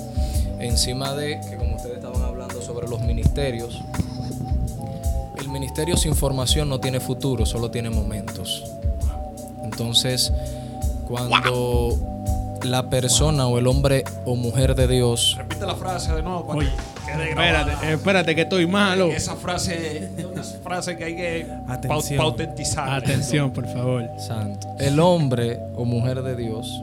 Encima 0.61 1.14
de 1.14 1.40
que 1.50 1.56
como 1.56 1.76
ustedes 1.76 1.96
los 2.87 3.00
ministerios, 3.00 3.81
el 5.38 5.49
ministerio 5.49 5.97
sin 5.97 6.14
formación 6.14 6.69
no 6.69 6.81
tiene 6.81 7.00
futuro, 7.00 7.47
solo 7.47 7.71
tiene 7.71 7.90
momentos. 7.90 8.64
Entonces, 9.62 10.33
cuando 11.07 11.97
la 12.62 12.88
persona 12.88 13.47
o 13.47 13.59
el 13.59 13.66
hombre 13.66 14.05
o 14.25 14.35
mujer 14.35 14.75
de 14.75 14.88
Dios 14.88 15.37
Repite 15.38 15.66
la 15.66 15.75
frase 15.76 16.12
de 16.14 16.23
nuevo. 16.23 16.47
para 16.47 16.61
que. 16.61 16.66
Espérate, 17.28 17.93
espérate 17.93 18.35
que 18.35 18.43
estoy 18.43 18.66
malo. 18.66 19.07
Esa 19.07 19.37
frase 19.37 20.11
es 20.16 20.25
una 20.25 20.43
frase 20.43 20.97
que 20.97 21.05
hay 21.05 21.16
que 21.16 21.47
pautentizar. 22.16 22.90
Atención, 22.90 23.52
por 23.52 23.66
favor. 23.66 24.09
Santo. 24.19 24.75
El 24.78 24.99
hombre 24.99 25.61
o 25.76 25.85
mujer 25.85 26.23
de 26.23 26.35
Dios 26.35 26.83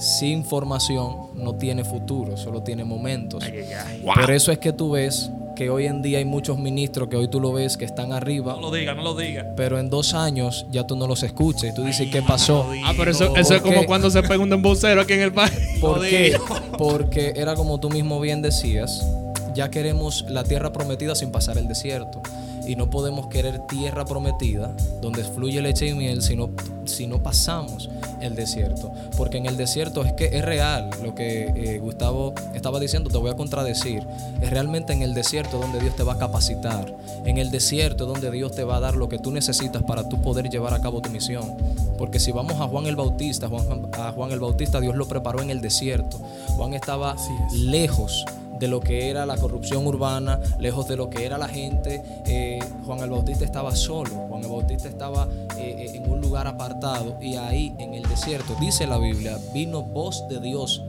sin 0.00 0.44
formación 0.44 1.16
no 1.34 1.54
tiene 1.54 1.84
futuro, 1.84 2.36
solo 2.36 2.62
tiene 2.62 2.84
momentos. 2.84 3.44
Ay, 3.44 3.52
ay, 3.58 3.72
ay. 3.72 4.02
Por 4.04 4.30
eso 4.30 4.50
es 4.50 4.58
que 4.58 4.72
tú 4.72 4.92
ves 4.92 5.30
que 5.56 5.68
hoy 5.68 5.86
en 5.86 6.00
día 6.00 6.18
hay 6.18 6.24
muchos 6.24 6.58
ministros 6.58 7.08
que 7.08 7.16
hoy 7.16 7.28
tú 7.28 7.38
lo 7.38 7.52
ves 7.52 7.76
que 7.76 7.84
están 7.84 8.12
arriba, 8.14 8.54
No 8.54 8.60
lo 8.62 8.70
diga, 8.70 8.94
no 8.94 9.02
lo 9.02 9.14
diga. 9.14 9.44
pero 9.56 9.78
en 9.78 9.90
dos 9.90 10.14
años 10.14 10.64
ya 10.70 10.86
tú 10.86 10.96
no 10.96 11.06
los 11.06 11.22
escuchas 11.22 11.64
y 11.64 11.74
tú 11.74 11.84
dices, 11.84 12.08
¿qué 12.10 12.22
pasó? 12.22 12.66
Ah, 12.84 12.94
pero 12.96 13.10
eso, 13.10 13.36
eso 13.36 13.54
es 13.54 13.60
¿Por 13.60 13.74
como 13.74 13.84
cuando 13.86 14.10
se 14.10 14.22
pega 14.22 14.38
un 14.38 14.50
embocero 14.52 15.02
aquí 15.02 15.12
en 15.12 15.20
el 15.20 15.32
país. 15.34 15.52
¿Por 15.80 15.98
Lo 15.98 16.02
qué? 16.02 16.30
digo. 16.30 16.44
Porque 16.78 17.34
era 17.36 17.54
como 17.54 17.78
tú 17.78 17.90
mismo 17.90 18.18
bien 18.20 18.40
decías, 18.40 19.06
ya 19.54 19.70
queremos 19.70 20.24
la 20.30 20.44
tierra 20.44 20.72
prometida 20.72 21.14
sin 21.14 21.30
pasar 21.30 21.58
el 21.58 21.68
desierto. 21.68 22.22
Y 22.66 22.76
no 22.76 22.88
podemos 22.88 23.26
querer 23.26 23.58
tierra 23.66 24.04
prometida 24.04 24.70
donde 25.02 25.24
fluye 25.24 25.60
leche 25.60 25.88
y 25.88 25.94
miel 25.94 26.22
si 26.22 26.36
no, 26.36 26.50
si 26.84 27.06
no 27.06 27.22
pasamos 27.22 27.90
el 28.22 28.34
desierto. 28.34 28.92
Porque 29.16 29.38
en 29.38 29.46
el 29.46 29.56
desierto 29.56 30.04
es 30.04 30.12
que 30.12 30.26
es 30.26 30.44
real 30.44 30.90
lo 31.02 31.14
que 31.14 31.44
eh, 31.54 31.78
Gustavo 31.78 32.34
estaba 32.54 32.80
diciendo, 32.80 33.10
te 33.10 33.18
voy 33.18 33.30
a 33.30 33.36
contradecir. 33.36 34.06
Es 34.40 34.50
realmente 34.50 34.92
en 34.92 35.02
el 35.02 35.14
desierto 35.14 35.58
donde 35.58 35.80
Dios 35.80 35.96
te 35.96 36.02
va 36.02 36.14
a 36.14 36.18
capacitar. 36.18 36.94
En 37.24 37.38
el 37.38 37.50
desierto 37.50 38.06
donde 38.06 38.30
Dios 38.30 38.52
te 38.52 38.64
va 38.64 38.76
a 38.76 38.80
dar 38.80 38.94
lo 38.94 39.08
que 39.08 39.18
tú 39.18 39.30
necesitas 39.30 39.82
para 39.82 40.08
tú 40.08 40.20
poder 40.22 40.48
llevar 40.48 40.74
a 40.74 40.80
cabo 40.80 41.00
tu 41.00 41.10
misión. 41.10 41.56
Porque 41.98 42.18
si 42.18 42.32
vamos 42.32 42.60
a 42.60 42.68
Juan 42.68 42.86
el 42.86 42.96
Bautista, 42.96 43.48
Juan, 43.48 43.88
a 43.92 44.12
Juan 44.12 44.32
el 44.32 44.40
Bautista 44.40 44.80
Dios 44.80 44.94
lo 44.94 45.06
preparó 45.06 45.42
en 45.42 45.50
el 45.50 45.60
desierto. 45.60 46.18
Juan 46.56 46.74
estaba 46.74 47.16
es. 47.16 47.52
lejos 47.52 48.24
de 48.60 48.68
lo 48.68 48.78
que 48.78 49.08
era 49.08 49.24
la 49.24 49.36
corrupción 49.36 49.86
urbana, 49.86 50.38
lejos 50.58 50.86
de 50.86 50.96
lo 50.96 51.08
que 51.08 51.24
era 51.24 51.38
la 51.38 51.48
gente. 51.48 52.02
Eh, 52.26 52.58
Juan 52.84 53.00
el 53.00 53.10
Bautista 53.10 53.44
estaba 53.44 53.74
solo, 53.74 54.10
Juan 54.28 54.44
el 54.44 54.50
Bautista 54.50 54.86
estaba 54.86 55.26
eh, 55.56 55.74
eh, 55.78 55.90
en 55.94 56.10
un 56.10 56.20
lugar 56.20 56.46
apartado 56.46 57.16
y 57.20 57.36
ahí 57.36 57.74
en 57.78 57.94
el 57.94 58.02
desierto, 58.02 58.54
dice 58.60 58.86
la 58.86 58.98
Biblia, 58.98 59.38
vino 59.54 59.82
voz 59.82 60.28
de 60.28 60.40
Dios 60.40 60.84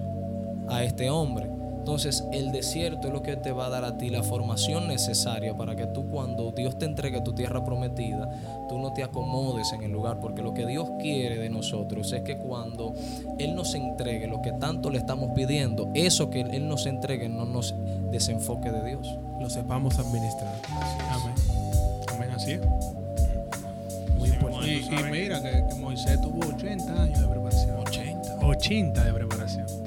a 0.68 0.84
este 0.84 1.10
hombre. 1.10 1.61
Entonces 1.82 2.24
el 2.32 2.52
desierto 2.52 3.08
es 3.08 3.14
lo 3.14 3.24
que 3.24 3.36
te 3.38 3.52
va 3.52 3.66
a 3.66 3.70
dar 3.70 3.84
a 3.84 3.98
ti 3.98 4.12
la 4.12 4.22
formación 4.22 4.88
necesaria 4.88 5.58
para 5.58 5.76
que 5.76 5.88
tú 5.88 6.08
cuando 6.12 6.52
Dios 6.52 6.78
te 6.78 6.86
entregue 6.86 7.22
tu 7.22 7.34
tierra 7.34 7.66
prometida, 7.66 8.30
tú 8.70 8.78
no 8.78 8.94
te 8.94 9.04
acomodes 9.04 9.74
en 9.74 9.82
el 9.82 9.92
lugar, 9.92 10.20
porque 10.20 10.44
lo 10.44 10.54
que 10.54 10.68
Dios 10.68 10.92
quiere 11.00 11.40
de 11.40 11.50
nosotros 11.50 12.14
es 12.14 12.22
que 12.22 12.38
cuando 12.38 12.94
Él 13.40 13.56
nos 13.56 13.74
entregue 13.74 14.28
lo 14.28 14.44
que 14.44 14.52
tanto 14.52 14.92
le 14.92 15.00
estamos 15.00 15.32
pidiendo, 15.34 15.90
eso 15.96 16.30
que 16.30 16.42
Él 16.42 16.68
nos 16.68 16.86
entregue 16.86 17.28
no 17.28 17.46
nos 17.46 17.74
desenfoque 18.12 18.70
de 18.70 18.86
Dios. 18.86 19.18
Lo 19.40 19.50
sepamos 19.50 19.98
administrar. 19.98 20.54
Amén. 21.10 21.34
Amén, 22.14 22.30
así 22.30 22.52
es. 22.52 22.62
Muy 24.20 24.30
importante. 24.30 24.70
Y, 24.70 24.86
y 24.86 25.04
mira 25.12 25.42
que, 25.42 25.64
que 25.68 25.76
Moisés 25.82 26.22
tuvo 26.22 26.46
80 26.46 27.02
años 27.02 27.20
de 27.22 27.28
preparación. 27.28 27.80
80. 27.80 28.36
80 28.40 29.04
de 29.04 29.14
preparación. 29.14 29.81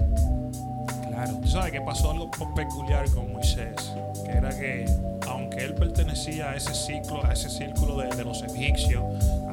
Sabes 1.55 1.71
que 1.71 1.81
pasó 1.81 2.11
algo 2.11 2.29
peculiar 2.57 3.09
con 3.11 3.33
Moisés, 3.33 3.77
que 4.25 4.33
era 4.33 4.49
que 4.51 4.87
aunque 5.29 5.59
él 5.65 5.75
pertenecía 5.75 6.51
a 6.51 6.57
ese 6.57 6.75
ciclo, 6.75 7.25
a 7.25 7.33
ese 7.33 7.49
círculo 7.49 7.97
de, 7.99 8.09
de 8.09 8.25
los 8.25 8.43
egipcios, 8.43 9.05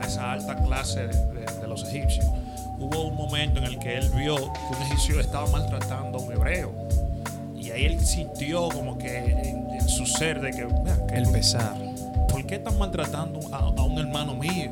a 0.02 0.08
esa 0.08 0.32
alta 0.32 0.56
clase 0.64 1.02
de, 1.06 1.14
de- 1.14 1.60
de 1.62 1.68
los 1.68 1.84
egipcios, 1.88 2.26
hubo 2.80 3.04
un 3.04 3.16
momento 3.16 3.60
en 3.60 3.66
el 3.66 3.78
que 3.78 4.00
él 4.00 4.10
vio 4.16 4.36
que 4.36 4.76
un 4.76 4.82
egipcio 4.82 5.20
estaba 5.20 5.46
maltratando 5.52 6.18
a 6.18 6.22
un 6.24 6.32
hebreo. 6.34 6.72
Y 7.56 7.70
ahí 7.70 7.86
él 7.86 8.00
sintió 8.04 8.68
como 8.70 8.98
que 8.98 9.18
en, 9.18 9.70
en 9.70 9.88
su 9.88 10.08
ser 10.08 10.42
de 10.42 10.50
que, 10.52 10.64
"Vea, 10.66 11.06
que 11.08 11.16
El 11.18 11.24
por- 11.26 11.34
pesar. 11.34 11.76
¿por 12.30 12.44
qué 12.48 12.56
están 12.56 12.80
maltratando 12.80 13.40
a, 13.54 13.58
a 13.60 13.84
un 13.84 14.00
hermano 14.00 14.34
mío? 14.34 14.72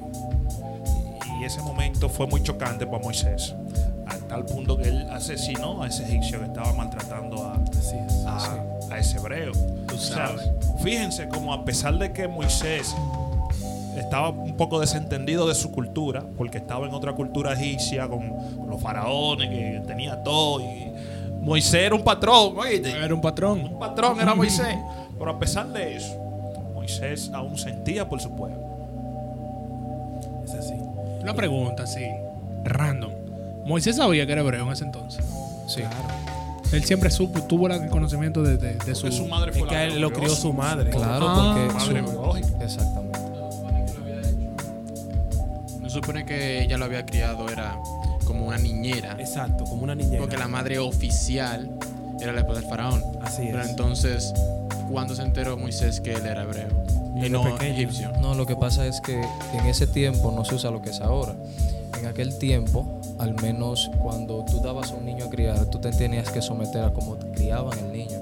Y 1.40 1.44
ese 1.44 1.62
momento 1.62 2.10
fue 2.10 2.26
muy 2.26 2.42
chocante 2.42 2.88
para 2.88 3.04
Moisés, 3.04 3.54
tal 4.30 4.46
punto 4.46 4.78
que 4.78 4.88
él 4.88 5.08
asesinó 5.12 5.84
a 5.84 5.88
ese 5.88 6.04
egipcio 6.04 6.40
que 6.40 6.46
estaba 6.46 6.72
maltratando 6.74 7.44
a, 7.44 7.58
es. 7.72 8.26
a, 8.26 8.64
a 8.92 8.98
ese 8.98 9.18
hebreo. 9.18 9.52
Tú 9.88 9.96
O 9.96 9.98
sea, 9.98 10.28
sabes. 10.28 10.50
fíjense 10.82 11.28
como 11.28 11.52
a 11.54 11.66
pesar 11.66 11.98
de 11.98 12.14
que 12.14 12.28
Moisés 12.28 12.96
estaba 13.98 14.30
un 14.30 14.56
poco 14.56 14.80
desentendido 14.80 15.48
de 15.48 15.56
su 15.56 15.72
cultura, 15.72 16.24
porque 16.38 16.60
estaba 16.60 16.88
en 16.88 16.94
otra 16.94 17.14
cultura 17.14 17.54
egipcia 17.54 18.08
con, 18.08 18.30
con 18.56 18.70
los 18.70 18.82
faraones 18.82 19.50
que 19.50 19.82
tenía 19.86 20.24
todo 20.24 20.62
y 20.62 20.90
Moisés 21.42 21.86
era 21.86 21.96
un 21.96 22.04
patrón, 22.04 22.54
oíste. 22.58 22.92
Era 22.92 23.14
un 23.14 23.22
patrón. 23.22 23.60
Un 23.62 23.80
patrón 23.80 24.20
era 24.22 24.36
Moisés. 24.36 24.78
Pero 25.18 25.32
a 25.32 25.40
pesar 25.40 25.68
de 25.70 25.96
eso, 25.98 26.16
Moisés 26.74 27.32
aún 27.34 27.58
sentía 27.58 28.08
por 28.08 28.22
su 28.22 28.30
pueblo. 28.36 28.60
Es 30.46 30.54
así. 30.54 30.74
Una 31.22 31.34
pregunta 31.34 31.84
así, 31.84 32.06
random. 32.64 33.12
Moisés 33.70 33.96
sabía 33.98 34.26
que 34.26 34.32
era 34.34 34.42
hebreo 34.42 34.66
en 34.66 34.72
ese 34.74 34.84
entonces. 34.84 35.24
Sí. 35.68 35.82
Él 36.74 36.84
siempre 36.84 37.10
supo, 37.12 37.42
tuvo 37.44 37.68
el 37.68 37.88
conocimiento 37.90 38.44
de, 38.44 38.58
de- 38.58 38.74
de 38.74 38.96
su... 38.96 39.08
Madre 39.28 39.52
fue 39.54 39.62
Es 39.62 39.68
que 39.68 39.84
él 39.86 40.02
lo 40.02 40.12
crió 40.12 40.30
su 40.36 40.52
madre. 40.52 40.90
Claro, 40.90 41.26
Ah. 41.30 41.54
porque 41.56 41.74
Madre 41.74 42.00
su- 42.02 42.12
biológica. 42.12 42.48
exactamente. 42.64 43.20
No 45.80 45.90
supone 45.90 46.26
que 46.26 46.64
ella 46.64 46.78
lo 46.78 46.86
había 46.86 47.06
criado, 47.06 47.50
era 47.50 47.78
como 48.26 48.46
una 48.48 48.58
niñera. 48.58 49.16
Exacto, 49.20 49.64
como 49.66 49.84
una 49.84 49.96
niñera. 49.96 50.20
Porque 50.20 50.38
la 50.38 50.48
madre 50.48 50.78
oficial 50.80 51.70
era 52.20 52.32
la 52.34 52.42
esposa 52.42 52.60
del 52.62 52.70
faraón. 52.70 53.04
Así 53.24 53.44
Pero 53.48 53.62
es. 53.62 53.70
entonces, 53.70 54.34
¿cuándo 54.92 55.16
se 55.16 55.24
enteró 55.24 55.58
Moisés 55.58 56.02
que 56.02 56.14
él 56.14 56.26
era 56.26 56.44
hebreo? 56.44 56.68
Y 57.16 57.30
no 57.30 57.44
pequeño. 57.44 57.74
egipcio. 57.74 58.12
No, 58.22 58.36
lo 58.36 58.46
que 58.46 58.56
pasa 58.56 58.86
es 58.86 59.02
que 59.02 59.20
en 59.54 59.66
ese 59.66 59.88
tiempo 59.88 60.32
no 60.32 60.46
se 60.46 60.56
usa 60.56 60.70
lo 60.72 60.82
que 60.82 60.92
es 60.92 61.02
ahora. 61.02 61.34
En 62.00 62.08
aquel 62.08 62.38
tiempo, 62.38 63.02
al 63.18 63.34
menos 63.42 63.92
cuando 64.02 64.46
tú 64.46 64.62
dabas 64.62 64.92
a 64.92 64.96
un 64.96 65.06
niño 65.06 65.26
a 65.26 65.30
criar, 65.30 65.66
tú 65.66 65.80
te 65.80 65.92
tenías 65.92 66.30
que 66.30 66.42
someter 66.42 66.84
a 66.84 66.94
cómo 66.94 67.18
criaban 67.34 67.78
el 67.78 67.92
niño. 67.92 68.20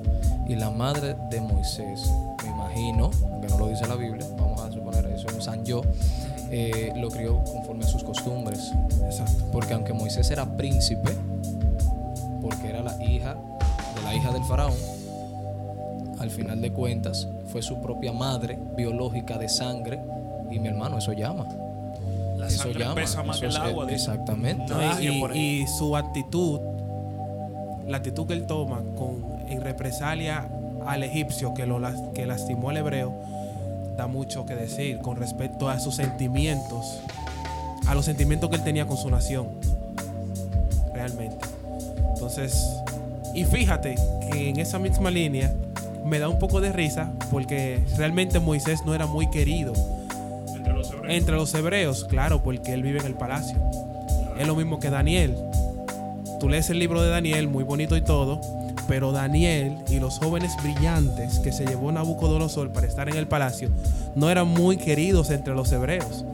Y 0.48 0.56
la 0.56 0.72
madre 0.72 1.16
de 1.30 1.42
Moisés, 1.42 2.10
me 2.44 2.50
imagino, 2.50 3.12
aunque 3.32 3.48
no 3.48 3.60
lo 3.60 3.68
dice 3.68 3.86
la 3.86 3.96
Biblia, 3.96 4.26
vamos 4.38 4.62
a 4.62 4.72
suponer 4.72 5.06
eso, 5.08 5.28
un 5.34 5.42
San 5.42 5.64
yo, 5.64 5.84
eh, 6.50 6.92
lo 6.96 7.10
crió 7.10 7.44
conforme 7.44 7.86
a 7.86 7.88
sus 7.88 8.04
costumbres. 8.04 8.72
Exacto. 9.04 9.46
Porque 9.52 9.74
aunque 9.74 9.94
Moisés 9.94 10.32
era 10.32 10.58
príncipe, 10.58 11.12
porque 12.42 12.70
era 12.70 12.82
la 12.82 13.04
hija 13.04 13.36
de 13.96 14.02
la 14.04 14.16
hija 14.16 14.32
del 14.32 14.44
faraón, 14.46 14.74
al 16.20 16.32
final 16.32 16.62
de 16.62 16.72
cuentas 16.72 17.28
fue 17.52 17.62
su 17.62 17.80
propia 17.80 18.12
madre 18.12 18.58
biológica 18.76 19.38
de 19.38 19.50
sangre 19.50 20.00
y 20.50 20.60
mi 20.60 20.68
hermano 20.68 20.98
eso 20.98 21.14
llama. 21.14 21.48
La 22.38 22.48
eso 22.48 22.64
sangre 22.64 22.80
llama. 22.80 22.96
pesa 22.96 23.24
más 23.24 23.40
que 23.40 23.46
el 23.48 23.52
es- 23.52 23.58
agua. 23.58 23.86
dice. 23.86 23.96
Exactamente. 24.12 24.66
No, 24.74 25.02
y- 25.34 25.66
su 25.68 25.96
actitud, 25.98 26.60
la 27.88 27.98
actitud 27.98 28.28
que 28.28 28.34
él 28.34 28.46
toma 28.46 28.82
con, 28.98 29.26
en 29.50 29.62
represalia 29.62 30.48
al 30.86 31.04
egipcio 31.04 31.54
que, 31.54 31.66
lo, 31.66 31.80
que 32.14 32.26
lastimó 32.26 32.70
al 32.70 32.78
hebreo, 32.78 33.14
da 33.98 34.08
mucho 34.08 34.46
que 34.46 34.56
decir 34.56 35.00
con 35.00 35.18
respecto 35.18 35.70
a 35.70 35.80
sus 35.80 35.96
sentimientos, 35.96 37.00
a 37.88 37.96
los 37.96 38.06
sentimientos 38.06 38.50
que 38.50 38.58
él 38.58 38.64
tenía 38.64 38.86
con 38.86 38.98
su 38.98 39.10
nación, 39.10 39.48
realmente. 40.94 41.38
Entonces, 42.14 42.68
y 43.34 43.44
fíjate 43.46 43.96
que 44.32 44.50
en 44.50 44.60
esa 44.60 44.80
misma 44.80 45.10
línea 45.12 45.54
me 46.06 46.20
da 46.20 46.30
un 46.30 46.40
poco 46.40 46.62
de 46.62 46.72
risa 46.72 47.12
porque 47.32 47.84
realmente 47.98 48.40
Moisés 48.40 48.86
no 48.86 48.94
era 48.96 49.08
muy 49.08 49.30
querido 49.30 49.74
entre 51.08 51.36
los 51.36 51.54
hebreos, 51.54 52.06
claro, 52.06 52.44
porque 52.44 52.74
él 52.74 52.84
vive 52.84 53.00
en 53.00 53.06
el 53.06 53.16
palacio. 53.16 53.58
Es 54.38 54.48
lo 54.48 54.56
mismo 54.56 54.80
que 54.80 54.90
Daniel. 54.90 55.36
Tú 56.40 56.50
lees 56.50 56.70
el 56.70 56.80
libro 56.80 57.02
de 57.02 57.10
Daniel, 57.10 57.48
muy 57.48 57.64
bonito 57.64 57.98
y 57.98 58.02
todo, 58.02 58.42
pero 58.88 59.12
Daniel 59.12 59.78
y 59.90 60.00
los 60.00 60.20
jóvenes 60.20 60.52
brillantes 60.62 61.40
que 61.40 61.52
se 61.52 61.66
llevó 61.66 61.92
Nabucodonosor 61.92 62.72
para 62.72 62.88
estar 62.88 63.10
en 63.10 63.18
el 63.18 63.28
palacio 63.28 63.70
no 64.16 64.30
eran 64.30 64.48
muy 64.48 64.78
queridos 64.78 65.30
entre 65.32 65.56
los 65.56 65.72
hebreos, 65.72 66.26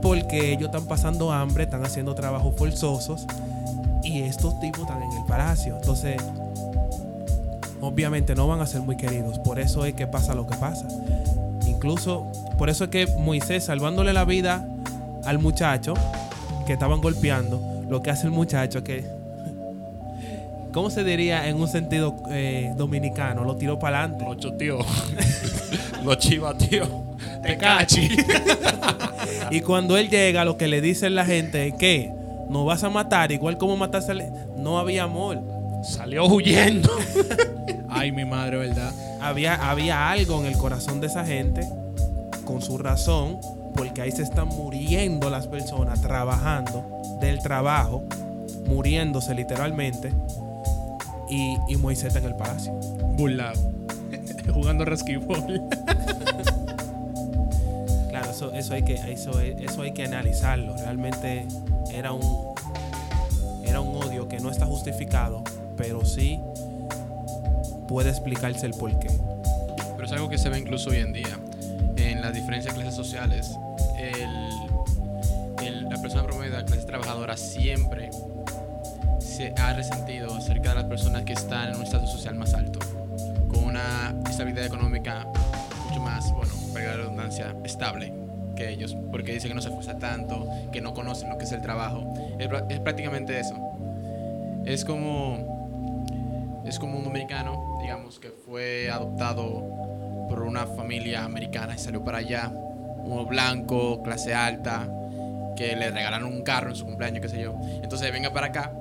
porque 0.00 0.52
ellos 0.52 0.66
están 0.66 0.86
pasando 0.86 1.32
hambre, 1.32 1.64
están 1.64 1.84
haciendo 1.84 2.14
trabajos 2.14 2.54
forzosos 2.56 3.26
y 4.02 4.22
estos 4.22 4.58
tipos 4.60 4.80
están 4.82 5.02
en 5.02 5.12
el 5.12 5.24
palacio. 5.24 5.76
Entonces, 5.76 6.16
obviamente 7.80 8.34
no 8.34 8.46
van 8.46 8.60
a 8.60 8.66
ser 8.66 8.80
muy 8.82 8.96
queridos, 8.96 9.38
por 9.38 9.58
eso 9.58 9.84
es 9.84 9.94
que 9.94 10.06
pasa 10.06 10.34
lo 10.34 10.46
que 10.46 10.56
pasa. 10.56 10.86
Incluso, 11.74 12.30
por 12.58 12.70
eso 12.70 12.84
es 12.84 12.90
que 12.90 13.06
Moisés, 13.18 13.64
salvándole 13.64 14.12
la 14.12 14.24
vida 14.24 14.66
al 15.24 15.38
muchacho 15.38 15.94
que 16.66 16.74
estaban 16.74 17.00
golpeando, 17.00 17.84
lo 17.88 18.02
que 18.02 18.10
hace 18.10 18.26
el 18.26 18.32
muchacho 18.32 18.78
es 18.78 18.84
que 18.84 19.04
¿Cómo 20.72 20.88
se 20.88 21.04
diría 21.04 21.48
en 21.48 21.60
un 21.60 21.68
sentido 21.68 22.16
eh, 22.30 22.72
dominicano? 22.76 23.44
Lo 23.44 23.56
tiró 23.56 23.78
para 23.78 24.04
adelante. 24.04 24.24
Lo 24.24 24.56
tío. 24.56 24.78
Lo 26.04 26.14
chiva, 26.14 26.56
tío. 26.56 26.86
Te 27.42 27.56
cachi. 27.56 28.08
Y 29.50 29.60
cuando 29.60 29.98
él 29.98 30.08
llega, 30.08 30.44
lo 30.46 30.56
que 30.56 30.66
le 30.66 30.80
dice 30.80 31.10
la 31.10 31.26
gente 31.26 31.68
es 31.68 31.74
que 31.74 32.10
nos 32.48 32.64
vas 32.64 32.84
a 32.84 32.90
matar, 32.90 33.32
igual 33.32 33.58
como 33.58 33.76
mataste 33.76 34.12
al... 34.12 34.32
No 34.56 34.78
había 34.78 35.04
amor. 35.04 35.42
Salió 35.84 36.24
huyendo. 36.26 36.90
Ay, 38.02 38.10
mi 38.10 38.24
madre, 38.24 38.56
¿verdad? 38.56 38.92
Había, 39.20 39.70
había 39.70 40.10
algo 40.10 40.40
en 40.40 40.46
el 40.46 40.58
corazón 40.58 41.00
de 41.00 41.06
esa 41.06 41.24
gente, 41.24 41.68
con 42.44 42.60
su 42.60 42.76
razón, 42.76 43.38
porque 43.76 44.02
ahí 44.02 44.10
se 44.10 44.24
están 44.24 44.48
muriendo 44.48 45.30
las 45.30 45.46
personas 45.46 46.00
trabajando 46.00 46.84
del 47.20 47.38
trabajo, 47.38 48.02
muriéndose 48.66 49.36
literalmente, 49.36 50.12
y, 51.30 51.56
y 51.68 51.76
Moisés 51.76 52.06
está 52.06 52.18
en 52.18 52.24
el 52.24 52.34
palacio. 52.34 52.72
Burlado. 52.72 53.60
Jugando 54.52 54.84
rasquibol. 54.84 55.62
Claro, 58.10 58.30
eso, 58.30 58.52
eso, 58.52 58.74
hay 58.74 58.82
que, 58.82 58.94
eso, 58.94 59.40
eso 59.40 59.80
hay 59.80 59.92
que 59.92 60.04
analizarlo. 60.04 60.76
Realmente 60.76 61.46
era 61.94 62.12
un, 62.12 62.52
era 63.64 63.80
un 63.80 63.94
odio 63.94 64.28
que 64.28 64.38
no 64.38 64.50
está 64.50 64.66
justificado, 64.66 65.42
pero 65.78 66.04
sí 66.04 66.38
puede 67.92 68.08
explicarse 68.08 68.64
el 68.64 68.72
porqué. 68.72 69.08
Pero 69.96 70.06
es 70.06 70.12
algo 70.12 70.30
que 70.30 70.38
se 70.38 70.48
ve 70.48 70.58
incluso 70.58 70.88
hoy 70.88 70.96
en 70.96 71.12
día. 71.12 71.38
En 71.96 72.22
las 72.22 72.32
diferentes 72.32 72.72
clases 72.72 72.94
sociales, 72.94 73.50
el- 73.98 75.66
el- 75.66 75.88
la 75.90 76.00
persona 76.00 76.22
promedio 76.24 76.52
de 76.52 76.58
la 76.60 76.64
clase 76.64 76.86
trabajadora 76.86 77.36
siempre 77.36 78.08
se 79.20 79.52
ha 79.58 79.74
resentido 79.74 80.34
acerca 80.34 80.70
de 80.70 80.76
las 80.76 80.84
personas 80.84 81.24
que 81.24 81.34
están 81.34 81.68
en 81.68 81.76
un 81.76 81.82
estatus 81.82 82.10
social 82.10 82.34
más 82.34 82.54
alto, 82.54 82.78
con 83.48 83.64
una 83.64 84.14
estabilidad 84.28 84.64
económica 84.64 85.26
mucho 85.86 86.00
más, 86.00 86.32
bueno, 86.32 86.52
para 86.72 86.86
la 86.86 86.96
redundancia, 86.96 87.54
estable 87.62 88.14
que 88.56 88.70
ellos, 88.70 88.96
porque 89.10 89.34
dice 89.34 89.48
que 89.48 89.54
no 89.54 89.60
se 89.60 89.68
esfuerza 89.68 89.98
tanto, 89.98 90.48
que 90.72 90.80
no 90.80 90.94
conocen 90.94 91.28
lo 91.28 91.36
que 91.36 91.44
es 91.44 91.52
el 91.52 91.60
trabajo. 91.60 92.14
Es, 92.38 92.48
es 92.70 92.80
prácticamente 92.80 93.38
eso. 93.38 93.54
Es 94.64 94.84
como 94.86 95.51
es 96.66 96.78
como 96.78 96.98
un 96.98 97.04
dominicano, 97.04 97.78
digamos, 97.80 98.18
que 98.18 98.30
fue 98.30 98.90
adoptado 98.90 100.26
por 100.28 100.42
una 100.42 100.66
familia 100.66 101.24
americana 101.24 101.74
y 101.74 101.78
salió 101.78 102.02
para 102.04 102.18
allá, 102.18 102.50
uno 103.04 103.26
blanco, 103.26 104.02
clase 104.02 104.34
alta, 104.34 104.88
que 105.56 105.76
le 105.76 105.90
regalaron 105.90 106.32
un 106.32 106.42
carro 106.42 106.70
en 106.70 106.76
su 106.76 106.84
cumpleaños, 106.86 107.20
qué 107.20 107.28
sé 107.28 107.40
yo. 107.42 107.54
Entonces 107.82 108.10
venga 108.12 108.32
para 108.32 108.46
acá, 108.46 108.72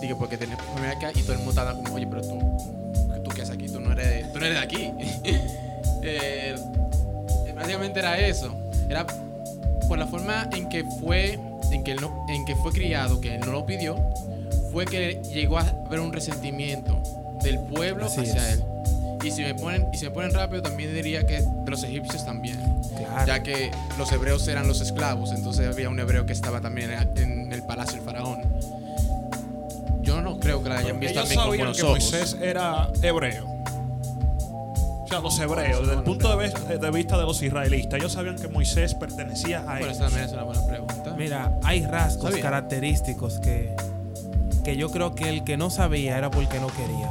digo, 0.00 0.16
porque 0.18 0.36
tiene 0.36 0.56
familia 0.56 0.92
acá 0.92 1.10
y 1.14 1.22
todo 1.22 1.32
el 1.32 1.38
mundo 1.38 1.50
está 1.60 1.72
como, 1.74 1.94
oye, 1.94 2.06
pero 2.06 2.22
tú, 2.22 2.38
¿tú 3.24 3.30
qué 3.34 3.42
haces 3.42 3.54
aquí? 3.54 3.66
Tú 3.68 3.80
no 3.80 3.92
eres 3.92 4.06
de, 4.08 4.24
tú 4.32 4.38
no 4.38 4.46
eres 4.46 4.58
de 4.58 4.64
aquí. 4.64 4.92
Eh, 6.02 6.54
básicamente 7.54 7.98
era 7.98 8.18
eso. 8.18 8.54
Era 8.88 9.06
por 9.86 9.98
la 9.98 10.06
forma 10.06 10.48
en 10.52 10.68
que 10.70 10.82
fue, 10.98 11.38
en 11.70 11.84
que, 11.84 11.94
no- 11.94 12.24
en 12.30 12.44
que 12.46 12.56
fue 12.56 12.72
criado, 12.72 13.20
que 13.20 13.34
él 13.34 13.40
no 13.40 13.52
lo 13.52 13.66
pidió, 13.66 13.96
fue 14.72 14.86
que 14.86 15.20
llegó 15.34 15.58
a 15.58 15.62
haber 15.86 16.00
un 16.00 16.10
resentimiento 16.12 17.02
del 17.42 17.58
pueblo 17.60 18.06
Así 18.06 18.20
hacia 18.20 18.48
es. 18.48 18.54
él. 18.54 18.64
Y 19.22 19.30
si 19.30 19.42
me 19.42 19.54
ponen, 19.54 19.86
y 19.92 19.98
si 19.98 20.06
me 20.06 20.10
ponen 20.12 20.32
rápido, 20.32 20.62
también 20.62 20.94
diría 20.94 21.26
que 21.26 21.42
de 21.42 21.70
los 21.70 21.82
egipcios 21.84 22.24
también. 22.24 22.58
Claro. 22.96 23.26
Ya 23.26 23.42
que 23.42 23.70
los 23.98 24.10
hebreos 24.12 24.46
eran 24.48 24.66
los 24.66 24.80
esclavos, 24.80 25.32
entonces 25.32 25.66
había 25.66 25.88
un 25.90 25.98
hebreo 26.00 26.24
que 26.24 26.32
estaba 26.32 26.60
también 26.60 26.90
en, 27.16 27.52
el 27.52 27.62
palacio 27.62 27.96
del 27.96 28.04
faraón. 28.04 28.40
Yo 30.02 30.22
no 30.22 30.40
creo 30.40 30.62
que 30.62 30.70
la 30.70 30.78
hayan 30.78 30.98
visto 30.98 31.20
Ellos 31.20 31.28
también 31.28 31.40
con 31.40 31.46
sabían 31.46 31.58
buenos 31.58 31.76
que 31.76 31.82
ojos. 31.82 31.98
Moisés 31.98 32.36
era 32.40 32.90
hebreo. 33.02 33.46
O 35.04 35.06
sea, 35.08 35.20
los 35.20 35.38
hebreos, 35.40 35.80
desde 35.80 35.94
el 35.94 36.02
punto 36.04 36.36
de 36.36 36.44
vista, 36.44 36.60
de 36.60 36.90
vista 36.90 37.18
de 37.18 37.24
los 37.24 37.42
israelitas, 37.42 37.98
ellos 37.98 38.12
sabían 38.12 38.36
que 38.36 38.48
Moisés 38.48 38.94
pertenecía 38.94 39.64
a 39.68 39.80
ellos. 39.80 39.98
también 39.98 40.24
es 40.24 40.32
una 40.32 40.44
buena 40.44 40.66
pregunta. 40.66 41.14
Mira, 41.18 41.52
hay 41.64 41.84
rasgos 41.84 42.30
Sabía. 42.30 42.42
característicos 42.42 43.40
que, 43.40 43.74
que 44.64 44.76
yo 44.76 44.90
creo 44.90 45.14
que 45.14 45.28
el 45.28 45.44
que 45.44 45.56
no 45.56 45.68
sabía 45.68 46.16
era 46.16 46.30
porque 46.30 46.58
no 46.60 46.68
quería. 46.68 47.10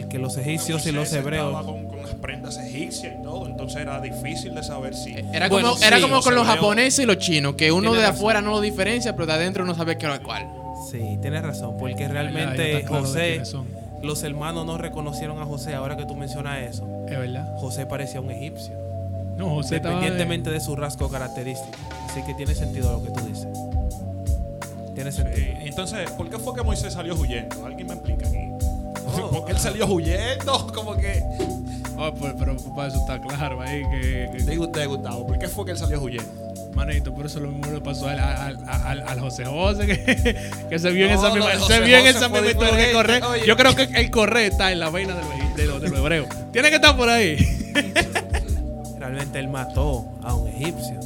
Porque 0.00 0.18
los 0.18 0.36
egipcios 0.38 0.86
y 0.86 0.92
los 0.92 1.12
hebreos. 1.12 1.64
Con, 1.66 1.86
con 1.86 2.02
las 2.02 2.14
prendas 2.14 2.56
egipcias 2.58 3.14
y 3.18 3.22
todo, 3.22 3.46
entonces 3.46 3.80
era 3.82 4.00
difícil 4.00 4.54
de 4.54 4.62
saber 4.62 4.94
si. 4.94 5.12
Era 5.32 5.48
Bueno, 5.48 5.72
como, 5.72 5.82
era 5.84 5.96
sí, 5.96 6.02
como 6.02 6.14
los 6.16 6.24
con 6.24 6.34
los 6.34 6.44
hebreos- 6.44 6.56
japoneses 6.56 7.04
y 7.04 7.06
los 7.06 7.18
chinos, 7.18 7.54
que 7.54 7.70
uno 7.72 7.92
de 7.92 8.00
razón. 8.00 8.14
afuera 8.16 8.40
no 8.40 8.50
lo 8.52 8.60
diferencia, 8.60 9.14
pero 9.14 9.26
de 9.26 9.32
adentro 9.34 9.64
no 9.64 9.74
sabe 9.74 9.98
qué 9.98 10.06
es 10.12 10.20
cuál. 10.20 10.48
Sí, 10.90 11.18
tienes 11.20 11.42
razón. 11.42 11.76
Porque 11.78 12.02
Ya 12.02 12.08
realmente 12.08 12.84
José, 12.86 13.42
los 14.02 14.22
hermanos 14.22 14.66
no 14.66 14.78
reconocieron 14.78 15.38
a 15.40 15.44
José. 15.44 15.74
Ahora 15.74 15.96
que 15.96 16.04
tú 16.06 16.14
mencionas 16.16 16.60
eso, 16.62 16.86
Es 17.08 17.18
verdad. 17.18 17.54
José 17.58 17.86
parecía 17.86 18.20
un 18.20 18.30
egipcio. 18.30 18.72
No, 19.36 19.48
José 19.50 19.76
estaba 19.76 19.94
de- 19.94 20.06
Independientemente 20.06 20.50
de 20.50 20.60
su 20.60 20.74
rasgo 20.76 21.08
característico. 21.08 21.70
Así 22.10 22.22
que 22.22 22.34
tiene 22.34 22.54
sentido 22.54 22.92
lo 22.92 23.02
que 23.02 23.10
tú 23.10 23.26
dices. 23.26 23.48
Tiene 24.94 25.10
sentido. 25.12 25.36
Eh, 25.46 25.58
entonces, 25.64 26.10
¿por 26.12 26.28
qué 26.28 26.38
fue 26.38 26.54
que 26.54 26.62
Moisés 26.62 26.92
salió 26.92 27.14
huyendo? 27.14 27.64
¿Alguien 27.64 27.86
me 27.86 27.94
explica 27.94 28.26
aquí? 28.28 28.51
Oh. 29.20 29.30
¿Por 29.30 29.44
qué 29.46 29.52
él 29.52 29.58
salió 29.58 29.86
huyendo? 29.86 30.66
Como 30.74 30.96
que. 30.96 31.22
Oh, 31.98 32.12
pero, 32.20 32.36
pero 32.38 32.56
para 32.74 32.88
eso 32.88 32.96
está 32.98 33.20
claro 33.20 33.60
ahí 33.60 33.82
que, 33.90 34.30
que- 34.32 34.42
Diga 34.44 34.62
usted, 34.62 34.88
Gustavo, 34.88 35.26
¿por 35.26 35.38
qué 35.38 35.48
fue 35.48 35.64
que 35.66 35.72
él 35.72 35.78
salió 35.78 36.00
huyendo? 36.00 36.30
manito, 36.74 37.12
por 37.12 37.26
eso 37.26 37.38
lo 37.38 37.50
mismo 37.50 37.70
le 37.70 37.82
pasó 37.82 38.08
al, 38.08 38.18
al, 38.18 38.56
al- 38.66 39.00
al 39.06 39.20
José 39.20 39.44
José 39.44 39.86
que, 39.86 40.34
que 40.70 40.78
se 40.78 40.90
vio 40.90 41.04
en 41.04 41.12
esa 41.12 41.30
misma, 41.30 41.50
se 41.66 41.80
vio 41.80 41.98
en 41.98 42.06
esa 42.06 42.30
misma 42.30 42.46
historia 42.48 43.28
oye. 43.28 43.46
Yo 43.46 43.56
creo 43.58 43.76
que 43.76 43.82
el 43.82 44.10
corre 44.10 44.46
está 44.46 44.72
en 44.72 44.80
la 44.80 44.88
vaina 44.88 45.14
de, 45.54 45.66
los- 45.66 45.82
hebreos. 45.82 46.28
Tiene 46.50 46.70
que 46.70 46.76
estar 46.76 46.96
por 46.96 47.10
ahí. 47.10 47.36
Realmente 48.98 49.38
él 49.38 49.48
mató 49.48 50.06
a 50.22 50.34
un 50.34 50.48
egipcio. 50.48 50.98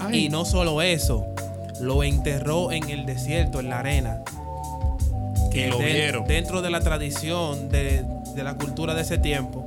Ay, 0.00 0.24
Y 0.24 0.28
no 0.30 0.44
solo 0.46 0.80
eso, 0.82 1.26
lo 1.80 2.02
enterró 2.02 2.72
en 2.72 2.88
el 2.88 3.04
desierto, 3.06 3.60
en 3.60 3.68
la 3.68 3.80
arena. 3.80 4.22
Que 5.64 5.68
lo 5.68 5.78
de- 5.78 5.92
vieron. 5.92 6.26
Dentro 6.26 6.62
de 6.62 6.70
la 6.70 6.80
tradición, 6.80 7.68
de, 7.68 8.04
de 8.34 8.44
la 8.44 8.54
cultura 8.54 8.94
de 8.94 9.02
ese 9.02 9.18
tiempo, 9.18 9.66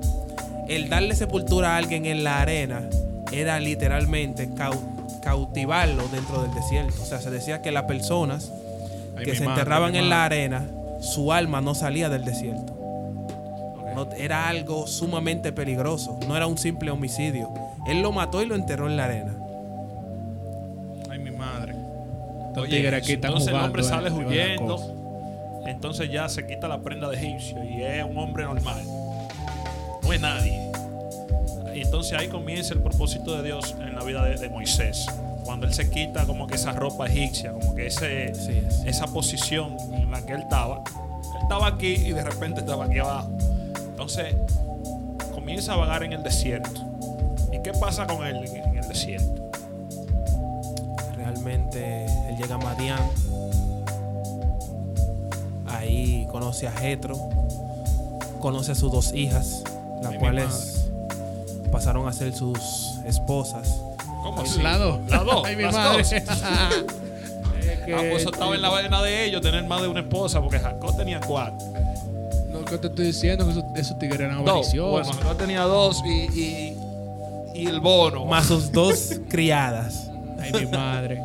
el 0.68 0.90
darle 0.90 1.16
sepultura 1.16 1.74
a 1.76 1.78
alguien 1.78 2.06
en 2.06 2.24
la 2.24 2.42
arena 2.42 2.82
era 3.32 3.60
literalmente 3.60 4.50
cau- 4.50 5.20
cautivarlo 5.22 6.08
dentro 6.10 6.42
del 6.44 6.54
desierto. 6.54 7.02
O 7.02 7.06
sea, 7.06 7.20
se 7.20 7.30
decía 7.32 7.62
que 7.62 7.72
las 7.72 7.84
personas 7.84 8.52
ay, 9.18 9.26
que 9.26 9.36
se 9.36 9.44
madre, 9.44 9.62
enterraban 9.62 9.96
en 9.96 10.10
la 10.10 10.26
arena, 10.26 10.66
su 11.02 11.32
alma 11.34 11.62
no 11.62 11.76
salía 11.76 12.10
del 12.10 12.24
desierto. 12.26 12.76
No- 13.96 14.10
era 14.18 14.48
algo 14.48 14.86
sumamente 14.88 15.52
peligroso. 15.52 16.20
No 16.28 16.36
era 16.38 16.46
un 16.48 16.58
simple 16.58 16.92
homicidio. 16.92 17.50
Él 17.88 18.02
lo 18.02 18.12
mató 18.12 18.42
y 18.44 18.46
lo 18.46 18.56
enterró 18.56 18.88
en 18.88 18.96
la 18.98 19.06
arena. 19.06 19.36
Ay, 21.10 21.20
mi 21.20 21.32
madre. 21.32 21.74
Oye, 22.56 22.88
están 22.88 23.32
entonces 23.32 23.48
el 23.50 23.56
hombre 23.56 23.84
sale 23.84 24.12
huyendo. 24.12 24.96
Entonces 25.66 26.12
ya 26.12 26.28
se 26.30 26.46
quita 26.48 26.68
la 26.68 26.82
prenda 26.82 27.10
de 27.10 27.18
egipcio 27.18 27.64
y 27.64 27.84
es 27.84 28.04
un 28.04 28.18
hombre 28.18 28.44
normal. 28.44 28.82
No 30.04 30.14
es 30.14 30.22
nadie. 30.22 30.72
Y 31.76 31.82
entonces 31.82 32.18
ahí 32.18 32.28
comienza 32.28 32.74
el 32.74 32.82
propósito 32.82 33.36
de 33.38 33.44
Dios 33.44 33.76
en 33.80 33.96
la 33.96 34.04
vida 34.04 34.24
de, 34.24 34.36
de 34.36 34.50
Moisés. 34.50 35.06
Cuando 35.46 35.66
él 35.66 35.74
se 35.74 35.90
quita 35.90 36.26
como 36.26 36.48
que 36.48 36.56
esa 36.56 36.74
ropa 36.74 37.08
egipcia, 37.08 37.54
como 37.54 37.76
que 37.76 37.88
ese, 37.88 38.34
esa 38.86 39.08
posición 39.08 39.78
en 39.94 40.12
la 40.12 40.26
que 40.26 40.34
él 40.34 40.42
estaba. 40.42 40.84
Él 41.36 41.42
estaba 41.44 41.68
aquí 41.68 41.94
y 41.94 42.12
de 42.12 42.24
repente 42.24 42.62
estaba 42.62 42.86
aquí 42.86 43.00
abajo. 43.00 43.32
Entonces 43.90 44.36
comienza 45.34 45.74
a 45.74 45.78
vagar 45.78 46.04
en 46.04 46.14
el 46.14 46.24
desierto. 46.24 46.82
¿Y 47.52 47.62
qué 47.62 47.72
pasa 47.72 48.06
con 48.06 48.26
él 48.26 48.38
en, 48.38 48.56
en 48.58 48.78
el 48.78 48.88
desierto? 48.88 49.50
Realmente 51.16 52.06
él 52.06 52.38
llega 52.38 52.56
a 52.56 52.60
Madián. 52.60 53.00
Ahí 55.90 56.28
conoce 56.32 56.68
a 56.68 56.72
Jetro. 56.72 57.18
Conoce 58.40 58.72
a 58.72 58.76
sus 58.76 58.92
dos 58.92 59.14
hijas, 59.14 59.64
las 60.02 60.14
Ay, 60.14 60.18
cuales 60.20 60.86
pasaron 61.72 62.08
a 62.08 62.14
ser 62.14 62.34
sus 62.34 62.58
esposas. 63.06 63.82
¿Cómo 64.24 64.42
así? 64.42 64.62
Las 64.62 64.80
dos. 64.80 65.00
Las 65.10 65.26
dos. 65.26 65.44
Ay, 65.46 65.56
mi 65.56 65.64
las 65.64 65.74
madre. 65.74 65.98
dos. 66.04 66.12
Es 67.60 67.80
que- 67.86 67.94
Ah, 67.94 67.98
pues 68.10 68.22
eso 68.22 68.32
estaba 68.32 68.56
en 68.56 68.62
la 68.62 68.70
vaina 68.70 69.02
de 69.02 69.26
ellos, 69.26 69.42
tener 69.42 69.64
más 69.66 69.82
de 69.82 69.88
una 69.88 70.00
esposa, 70.02 70.40
porque 70.42 70.60
Jacob 70.60 70.96
tenía 70.96 71.20
cuatro. 71.20 71.68
No, 72.52 72.64
que 72.66 72.78
te 72.78 72.88
estoy 72.88 73.08
diciendo 73.08 73.46
que 73.46 73.52
esos, 73.52 73.64
esos 73.76 74.00
tigres 74.00 74.20
eran 74.22 74.38
avariciosos. 74.40 74.92
Bueno, 75.08 75.12
Jacob 75.22 75.38
tenía 75.38 75.62
dos 75.64 76.02
y, 76.06 76.40
y, 76.40 76.78
y 77.56 77.68
el 77.68 77.80
bono. 77.80 78.26
Más 78.26 78.46
sus 78.48 78.72
dos 78.72 79.20
criadas. 79.30 80.10
Ay, 80.40 80.52
mi 80.54 80.72
madre. 80.72 81.22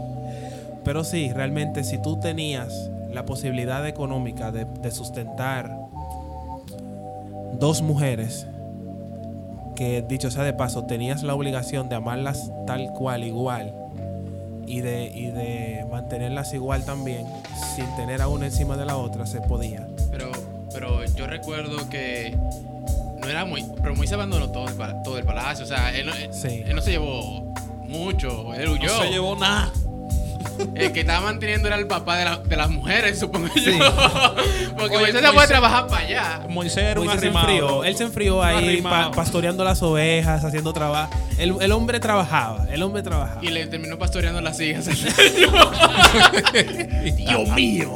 Pero 0.85 1.05
sí, 1.05 1.33
realmente 1.33 1.83
si 1.85 1.99
tú 1.99 2.19
tenías 2.19 2.91
la 3.15 3.25
posibilidad 3.25 3.87
económica 3.87 4.51
de, 4.53 4.65
de 4.65 4.91
sustentar 4.91 5.71
dos 7.59 7.83
mujeres, 7.83 8.47
que 9.77 10.03
dicho 10.03 10.31
sea 10.31 10.43
de 10.45 10.53
paso, 10.53 10.85
tenías 10.85 11.23
la 11.23 11.35
obligación 11.35 11.89
de 11.89 11.97
amarlas 11.97 12.51
tal 12.67 12.93
cual, 12.93 13.25
igual, 13.25 13.73
y 14.67 14.81
de, 14.81 15.07
y 15.15 15.27
de 15.27 15.87
mantenerlas 15.91 16.55
igual 16.55 16.85
también, 16.85 17.27
sin 17.75 17.87
tener 17.97 18.23
a 18.23 18.29
una 18.29 18.47
encima 18.47 18.77
de 18.77 18.85
la 18.87 18.97
otra, 18.97 19.27
se 19.27 19.41
podía. 19.41 19.87
Pero 20.73 21.05
yo 21.05 21.27
recuerdo 21.29 21.89
que 21.89 22.37
no 23.21 23.29
era 23.29 23.45
muy. 23.45 23.65
Pero 23.81 23.95
Moisés 23.95 24.15
abandonó 24.15 24.51
todo 24.51 24.67
el, 24.67 24.75
pala- 24.75 25.03
todo 25.05 25.19
el 25.19 25.25
palacio. 25.25 25.65
O 25.65 25.69
sea, 25.69 25.97
él 25.97 26.07
no, 26.07 26.13
él- 26.15 26.33
Sí. 26.33 26.63
él 26.67 26.75
no 26.75 26.83
se 26.83 26.91
llevó 26.91 27.55
mucho. 27.87 28.53
Él 28.55 28.69
huyó. 28.71 28.89
No 28.89 29.03
se 29.05 29.11
llevó 29.11 29.37
nada. 29.37 29.71
El 30.75 30.93
que 30.93 31.01
estaba 31.01 31.21
manteniendo 31.23 31.69
era 31.69 31.77
el 31.77 31.87
papá 31.87 32.17
de, 32.19 32.25
la- 32.25 32.37
de 32.39 32.57
las 32.57 32.71
mujeres, 32.71 33.19
supongo 33.19 33.49
yo. 33.55 33.73
Porque 34.79 34.97
Oye, 34.97 35.13
Moisés 35.13 35.21
se 35.23 35.33
fue 35.33 35.45
a 35.45 35.47
trabajar 35.47 35.87
para 35.87 36.07
allá. 36.07 36.41
Moisés 36.49 36.85
era 36.85 37.01
un 37.01 37.07
Moisés 37.07 37.21
se 37.23 37.29
enfrió. 37.29 37.85
Él 37.85 37.97
se 37.97 38.05
enfrió 38.05 38.43
ahí 38.43 38.81
pa- 38.83 39.11
pastoreando 39.11 39.65
las 39.65 39.83
ovejas, 39.83 40.45
haciendo 40.45 40.73
trabajo. 40.73 41.13
El, 41.39 41.55
el 41.61 41.73
hombre 41.73 42.01
trabajaba. 42.01 42.67
El 42.71 42.83
hombre 42.83 43.03
trabajaba. 43.03 43.41
Y 43.45 43.49
le 43.49 43.67
terminó 43.67 43.99
pastoreando 43.99 44.41
las 44.41 44.61
hijas. 44.61 44.87
Dios 47.17 47.49
mío. 47.55 47.95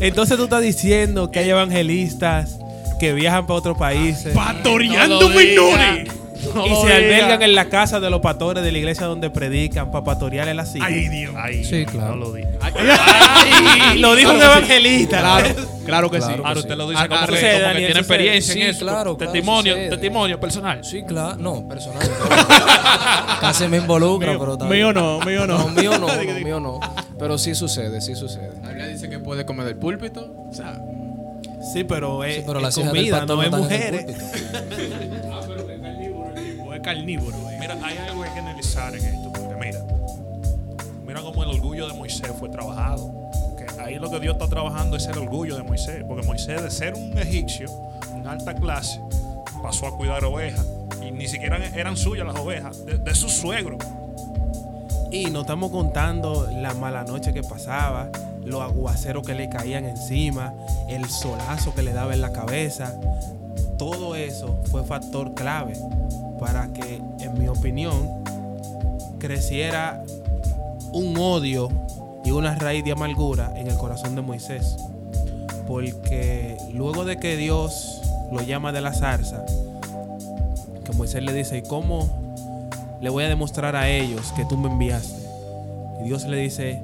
Entonces 0.00 0.36
tú 0.36 0.44
estás 0.44 0.62
diciendo 0.62 1.30
que 1.30 1.40
hay 1.40 1.50
evangelistas 1.50 2.58
que 2.98 3.12
viajan 3.14 3.46
para 3.46 3.58
otros 3.58 3.78
países 3.78 4.34
Pastoreando 4.34 5.28
menores. 5.30 6.08
No 6.54 6.66
y 6.66 6.70
se 6.70 6.82
diga. 6.86 6.96
albergan 6.96 7.42
en 7.42 7.54
la 7.54 7.68
casa 7.68 8.00
de 8.00 8.10
los 8.10 8.20
pastores 8.20 8.62
de 8.64 8.72
la 8.72 8.78
iglesia 8.78 9.06
donde 9.06 9.30
predican 9.30 9.90
para 9.90 10.04
pastorearle 10.04 10.54
las 10.54 10.74
hijas. 10.74 10.88
Ay, 10.90 11.08
Dios. 11.08 11.34
Ay, 11.36 11.64
Sí, 11.64 11.84
claro. 11.86 12.10
No 12.10 12.16
lo 12.16 12.32
diga. 12.32 12.48
Ay, 12.60 13.98
lo 13.98 14.14
dijo 14.16 14.30
un 14.32 14.36
Claro 14.38 14.52
sí. 14.52 14.58
evangelista. 14.72 15.18
Claro, 15.20 15.48
claro 15.86 16.10
que 16.10 16.18
Claro. 16.18 16.34
sí. 16.34 16.42
Ahora 16.44 16.60
usted 16.60 16.76
lo 16.76 16.88
dice 16.90 17.02
Ah, 17.02 17.08
como, 17.08 17.20
ah, 17.20 17.26
que, 17.26 17.32
sucede, 17.34 17.60
como 17.60 17.72
que 17.74 17.78
tiene 17.84 18.00
experiencia 18.00 18.54
en 18.54 18.60
eso. 18.70 18.78
claro, 18.80 19.16
claro, 19.16 19.32
testimonio, 19.32 19.72
sucede. 19.74 19.90
testimonio 19.90 20.40
personal. 20.40 20.84
Sí, 20.84 21.02
claro. 21.02 21.36
No, 21.36 21.68
personal. 21.68 22.08
Casi 23.40 23.68
me 23.68 23.78
involucra, 23.78 24.38
pero 24.38 24.52
está 24.54 24.64
Mío 24.66 24.92
no, 24.92 25.20
mío 25.20 25.46
no. 25.46 25.58
No, 25.58 25.68
mío 25.68 25.98
no, 25.98 26.06
no, 26.24 26.40
mío 26.44 26.60
no. 26.60 26.80
Pero 27.18 27.38
sí 27.38 27.54
sucede, 27.54 28.00
sí 28.00 28.14
sucede. 28.14 28.50
Biblia 28.66 28.86
dice 28.86 29.08
que 29.10 29.18
puede 29.18 29.44
comer 29.44 29.66
del 29.66 29.76
púlpito. 29.76 30.32
O 30.50 30.54
sea, 30.54 30.80
Sí, 31.74 31.84
pero 31.84 32.24
es, 32.24 32.36
Sí, 32.36 32.42
pero 32.46 32.66
es 32.66 32.74
comida, 32.74 33.26
no 33.26 33.42
es 33.42 33.50
mujeres. 33.50 34.06
Carnívoro. 36.80 37.36
eh. 37.50 37.56
Mira, 37.60 37.76
hay 37.82 37.96
algo 37.98 38.22
que 38.22 38.28
hay 38.28 38.34
que 38.34 38.40
analizar 38.40 38.94
en 38.94 39.04
esto, 39.04 39.32
porque 39.32 39.54
mira, 39.54 39.80
mira 41.06 41.22
cómo 41.22 41.42
el 41.42 41.50
orgullo 41.50 41.88
de 41.88 41.94
Moisés 41.94 42.30
fue 42.38 42.48
trabajado. 42.48 43.12
Que 43.56 43.80
ahí 43.80 43.98
lo 43.98 44.10
que 44.10 44.20
Dios 44.20 44.34
está 44.34 44.48
trabajando 44.48 44.96
es 44.96 45.06
el 45.06 45.18
orgullo 45.18 45.56
de 45.56 45.62
Moisés, 45.62 46.04
porque 46.06 46.26
Moisés 46.26 46.62
de 46.62 46.70
ser 46.70 46.94
un 46.94 47.16
egipcio, 47.18 47.70
una 48.14 48.32
alta 48.32 48.54
clase, 48.54 49.00
pasó 49.62 49.86
a 49.86 49.96
cuidar 49.96 50.24
ovejas 50.24 50.66
y 51.06 51.10
ni 51.10 51.28
siquiera 51.28 51.58
eran 51.74 51.96
suyas 51.96 52.26
las 52.26 52.36
ovejas, 52.36 52.84
de, 52.84 52.98
de 52.98 53.14
su 53.14 53.28
suegro. 53.28 53.78
Y 55.12 55.26
nos 55.26 55.42
estamos 55.42 55.70
contando 55.70 56.48
la 56.52 56.72
mala 56.74 57.02
noche 57.04 57.32
que 57.34 57.42
pasaba, 57.42 58.10
los 58.44 58.62
aguaceros 58.62 59.26
que 59.26 59.34
le 59.34 59.48
caían 59.48 59.84
encima, 59.84 60.54
el 60.88 61.04
solazo 61.08 61.74
que 61.74 61.82
le 61.82 61.92
daba 61.92 62.14
en 62.14 62.20
la 62.20 62.32
cabeza. 62.32 62.94
Todo 63.76 64.14
eso 64.14 64.60
fue 64.70 64.84
factor 64.84 65.34
clave 65.34 65.74
para 66.40 66.72
que, 66.72 67.00
en 67.20 67.38
mi 67.38 67.46
opinión, 67.48 68.08
creciera 69.18 70.02
un 70.92 71.16
odio 71.18 71.68
y 72.24 72.32
una 72.32 72.54
raíz 72.56 72.82
de 72.84 72.92
amargura 72.92 73.52
en 73.56 73.68
el 73.68 73.76
corazón 73.76 74.16
de 74.16 74.22
Moisés. 74.22 74.76
Porque 75.68 76.56
luego 76.72 77.04
de 77.04 77.18
que 77.18 77.36
Dios 77.36 78.00
lo 78.32 78.42
llama 78.42 78.72
de 78.72 78.80
la 78.80 78.92
zarza, 78.92 79.44
que 80.84 80.92
Moisés 80.92 81.22
le 81.22 81.32
dice, 81.32 81.58
¿y 81.58 81.62
cómo 81.62 82.08
le 83.00 83.08
voy 83.08 83.24
a 83.24 83.28
demostrar 83.28 83.76
a 83.76 83.88
ellos 83.88 84.32
que 84.32 84.44
tú 84.44 84.56
me 84.56 84.68
enviaste. 84.68 85.26
Y 86.00 86.04
Dios 86.04 86.26
le 86.26 86.36
dice, 86.36 86.82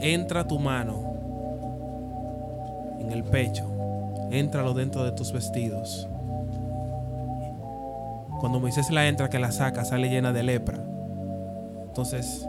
entra 0.00 0.46
tu 0.46 0.58
mano 0.58 1.14
en 3.00 3.10
el 3.10 3.24
pecho, 3.24 3.64
éntralo 4.30 4.74
dentro 4.74 5.04
de 5.04 5.12
tus 5.12 5.32
vestidos. 5.32 6.08
Cuando 8.40 8.58
Moisés 8.58 8.90
la 8.90 9.06
entra, 9.06 9.28
que 9.28 9.38
la 9.38 9.52
saca, 9.52 9.84
sale 9.84 10.08
llena 10.08 10.32
de 10.32 10.42
lepra. 10.42 10.78
Entonces, 11.86 12.48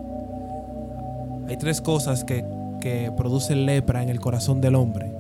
hay 1.48 1.58
tres 1.58 1.82
cosas 1.82 2.24
que, 2.24 2.46
que 2.80 3.12
producen 3.16 3.66
lepra 3.66 4.02
en 4.02 4.10
el 4.10 4.20
corazón 4.22 4.62
del 4.62 4.76
hombre. 4.76 5.12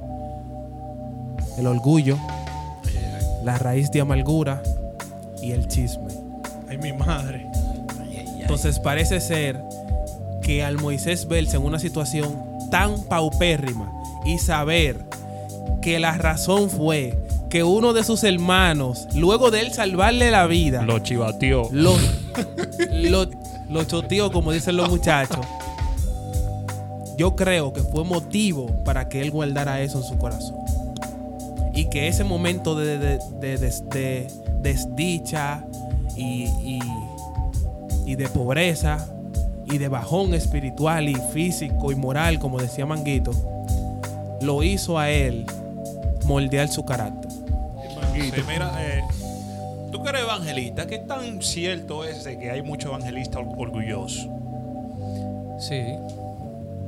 El 1.57 1.67
orgullo, 1.67 2.17
la 3.43 3.57
raíz 3.57 3.91
de 3.91 4.01
amargura 4.01 4.63
y 5.41 5.51
el 5.51 5.67
chisme. 5.67 6.13
Ay, 6.69 6.77
mi 6.77 6.93
madre. 6.93 7.47
Entonces 8.39 8.79
parece 8.79 9.19
ser 9.19 9.61
que 10.41 10.63
al 10.63 10.77
Moisés 10.77 11.27
verse 11.27 11.57
en 11.57 11.63
una 11.63 11.79
situación 11.79 12.37
tan 12.69 13.03
paupérrima 13.03 13.91
y 14.25 14.37
saber 14.37 15.05
que 15.81 15.99
la 15.99 16.17
razón 16.17 16.69
fue 16.69 17.20
que 17.51 17.63
uno 17.63 17.91
de 17.93 18.03
sus 18.03 18.23
hermanos, 18.23 19.07
luego 19.13 19.51
de 19.51 19.59
él 19.59 19.73
salvarle 19.73 20.31
la 20.31 20.47
vida, 20.47 20.81
Lo 20.83 20.99
chivateó. 20.99 21.67
lo, 21.71 21.95
lo, 22.91 23.27
lo 23.69 23.83
choteó, 23.83 24.31
como 24.31 24.51
dicen 24.53 24.77
los 24.77 24.89
muchachos, 24.89 25.45
yo 27.17 27.35
creo 27.35 27.73
que 27.73 27.81
fue 27.81 28.03
motivo 28.03 28.67
para 28.83 29.07
que 29.09 29.21
él 29.21 29.31
guardara 29.31 29.81
eso 29.81 29.97
en 29.99 30.03
su 30.05 30.17
corazón. 30.17 30.55
Y 31.73 31.89
que 31.89 32.07
ese 32.07 32.23
momento 32.23 32.75
de, 32.75 32.97
de- 32.97 33.19
de- 33.39 33.57
de- 33.57 33.81
de 33.91 34.27
desdicha 34.61 35.63
y, 36.15 36.45
y- 36.63 36.79
y 38.05 38.15
de 38.15 38.27
pobreza 38.29 39.07
y 39.69 39.77
de 39.77 39.87
bajón 39.87 40.33
espiritual 40.33 41.07
y 41.09 41.15
físico 41.33 41.91
y 41.91 41.95
moral, 41.95 42.39
como 42.39 42.59
decía 42.59 42.85
Manguito, 42.85 43.31
lo 44.41 44.63
hizo 44.63 44.97
a 44.97 45.09
él 45.09 45.45
moldear 46.25 46.67
su 46.69 46.83
carácter. 46.85 47.31
Sí, 47.31 48.31
mira, 48.47 48.71
eh, 48.79 49.01
tú 49.91 50.03
que 50.03 50.09
eres 50.09 50.21
evangelista, 50.23 50.85
¿qué 50.87 50.99
tan 50.99 51.41
cierto 51.41 52.03
es 52.05 52.23
de 52.23 52.37
que 52.37 52.51
hay 52.51 52.61
muchos 52.61 52.89
evangelistas 52.91 53.41
or- 53.41 53.55
orgullosos? 53.57 54.27
Sí, 55.59 55.81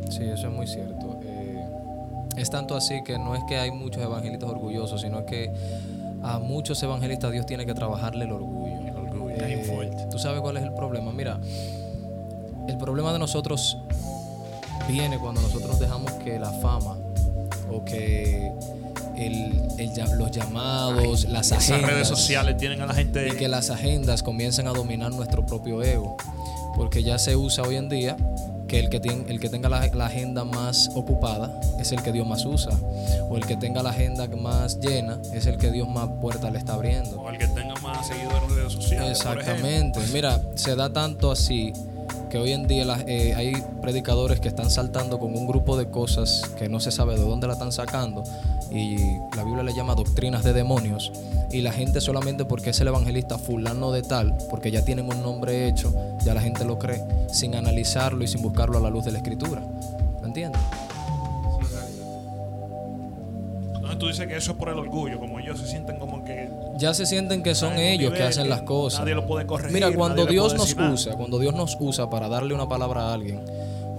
sí, 0.09 0.23
eso 0.23 0.47
es 0.47 0.53
muy 0.53 0.67
cierto. 0.67 1.19
Eh, 1.23 1.63
es 2.37 2.49
tanto 2.49 2.75
así 2.75 3.03
que 3.03 3.17
no 3.19 3.35
es 3.35 3.43
que 3.47 3.57
hay 3.57 3.71
muchos 3.71 4.01
evangelistas 4.03 4.49
orgullosos, 4.49 5.01
sino 5.01 5.25
que 5.25 5.51
a 6.23 6.39
muchos 6.39 6.81
evangelistas 6.83 7.31
Dios 7.31 7.45
tiene 7.45 7.65
que 7.65 7.73
trabajarle 7.73 8.25
el 8.25 8.31
orgullo. 8.31 8.79
El 8.87 8.95
orgullo. 8.95 9.35
Eh, 9.37 10.07
¿Tú 10.09 10.17
sabes 10.19 10.41
cuál 10.41 10.57
es 10.57 10.63
el 10.63 10.73
problema? 10.73 11.11
Mira, 11.11 11.39
el 12.67 12.77
problema 12.77 13.11
de 13.13 13.19
nosotros 13.19 13.77
viene 14.87 15.17
cuando 15.19 15.41
nosotros 15.41 15.79
dejamos 15.79 16.11
que 16.13 16.39
la 16.39 16.49
fama 16.51 16.97
o 17.71 17.83
que 17.85 18.51
el- 19.15 19.67
el 19.77 19.91
los 20.17 20.31
llamados, 20.31 21.25
las 21.25 21.51
agendas, 21.51 21.89
redes 21.91 22.07
sociales 22.07 22.57
tienen 22.57 22.81
a 22.81 22.85
la 22.87 22.93
gente. 22.93 23.27
y 23.27 23.31
que 23.37 23.47
las 23.47 23.69
agendas 23.69 24.23
comiencen 24.23 24.67
a 24.67 24.71
dominar 24.73 25.11
nuestro 25.11 25.45
propio 25.45 25.81
ego. 25.83 26.17
Porque 26.75 27.03
ya 27.03 27.19
se 27.19 27.35
usa 27.35 27.63
hoy 27.63 27.75
en 27.75 27.87
día 27.89 28.17
que 28.67 28.79
el 28.79 28.89
que, 28.89 28.99
tiene, 28.99 29.25
el 29.29 29.39
que 29.39 29.49
tenga 29.49 29.69
la, 29.69 29.85
la 29.93 30.07
agenda 30.07 30.43
más 30.43 30.89
ocupada 30.95 31.61
es 31.79 31.91
el 31.91 32.01
que 32.01 32.11
Dios 32.11 32.25
más 32.25 32.43
usa. 32.45 32.71
O 33.29 33.37
el 33.37 33.45
que 33.45 33.55
tenga 33.55 33.83
la 33.83 33.91
agenda 33.91 34.27
más 34.27 34.79
llena 34.79 35.19
es 35.33 35.45
el 35.45 35.57
que 35.57 35.69
Dios 35.69 35.87
más 35.87 36.09
puertas 36.19 36.51
le 36.51 36.57
está 36.57 36.73
abriendo. 36.73 37.21
O 37.21 37.29
el 37.29 37.37
que 37.37 37.47
tenga 37.47 37.75
más 37.81 38.07
seguidores 38.07 38.41
en 38.49 38.55
redes 38.55 38.73
sociales. 38.73 39.11
Exactamente. 39.11 39.99
Mira, 40.11 40.41
se 40.55 40.75
da 40.75 40.91
tanto 40.91 41.31
así 41.31 41.71
que 42.31 42.39
hoy 42.39 42.51
en 42.51 42.65
día 42.65 42.83
las- 42.83 43.03
eh, 43.05 43.35
hay 43.35 43.53
predicadores 43.79 44.39
que 44.39 44.47
están 44.47 44.71
saltando 44.71 45.19
con 45.19 45.35
un 45.35 45.45
grupo 45.45 45.77
de 45.77 45.91
cosas 45.91 46.41
que 46.57 46.67
no 46.67 46.79
se 46.79 46.89
sabe 46.91 47.13
de 47.15 47.21
dónde 47.21 47.45
la 47.45 47.53
están 47.53 47.71
sacando 47.71 48.23
y 48.73 49.19
la 49.35 49.43
Biblia 49.43 49.63
le 49.63 49.73
llama 49.73 49.93
doctrinas 49.93 50.43
de 50.43 50.51
demonios 50.53 51.11
y 51.51 51.61
la 51.61 51.71
gente 51.71 52.01
solamente 52.01 52.45
porque 52.45 52.71
es 52.71 52.81
el 52.81 52.87
evangelista 52.87 53.37
fulano 53.37 53.91
de 53.91 54.01
tal, 54.01 54.35
porque 54.49 54.71
ya 54.71 54.83
tienen 54.83 55.07
un 55.07 55.21
nombre 55.21 55.67
hecho, 55.67 55.93
ya 56.25 56.33
la 56.33 56.41
gente 56.41 56.65
lo 56.65 56.79
cree, 56.79 57.01
sin 57.31 57.55
analizarlo 57.55 58.23
y 58.23 58.27
sin 58.27 58.41
buscarlo 58.41 58.79
a 58.79 58.81
la 58.81 58.89
luz 58.89 59.05
de 59.05 59.11
la 59.11 59.19
escritura. 59.19 59.61
¿Me 60.21 60.27
entiendes? 60.27 60.61
Entonces 63.75 63.99
tú 63.99 64.07
dices 64.07 64.27
que 64.27 64.37
eso 64.37 64.51
es 64.53 64.57
por 64.57 64.69
el 64.69 64.79
orgullo, 64.79 65.19
como 65.19 65.39
ellos 65.39 65.59
se 65.59 65.67
sienten 65.67 65.99
como 65.99 66.23
que. 66.23 66.49
Ya 66.77 66.93
se 66.95 67.05
sienten 67.05 67.43
que 67.43 67.53
son 67.53 67.77
ellos 67.77 68.13
que 68.13 68.23
hacen 68.23 68.49
las 68.49 68.63
cosas. 68.63 69.01
Nadie 69.01 69.13
lo 69.13 69.27
puede 69.27 69.45
corregir. 69.45 69.73
Mira, 69.73 69.91
cuando 69.93 70.25
Dios 70.25 70.55
nos 70.55 70.75
usa, 70.75 71.15
cuando 71.15 71.37
Dios 71.37 71.53
nos 71.53 71.77
usa 71.79 72.09
para 72.09 72.27
darle 72.27 72.55
una 72.55 72.67
palabra 72.67 73.09
a 73.09 73.13
alguien, 73.13 73.41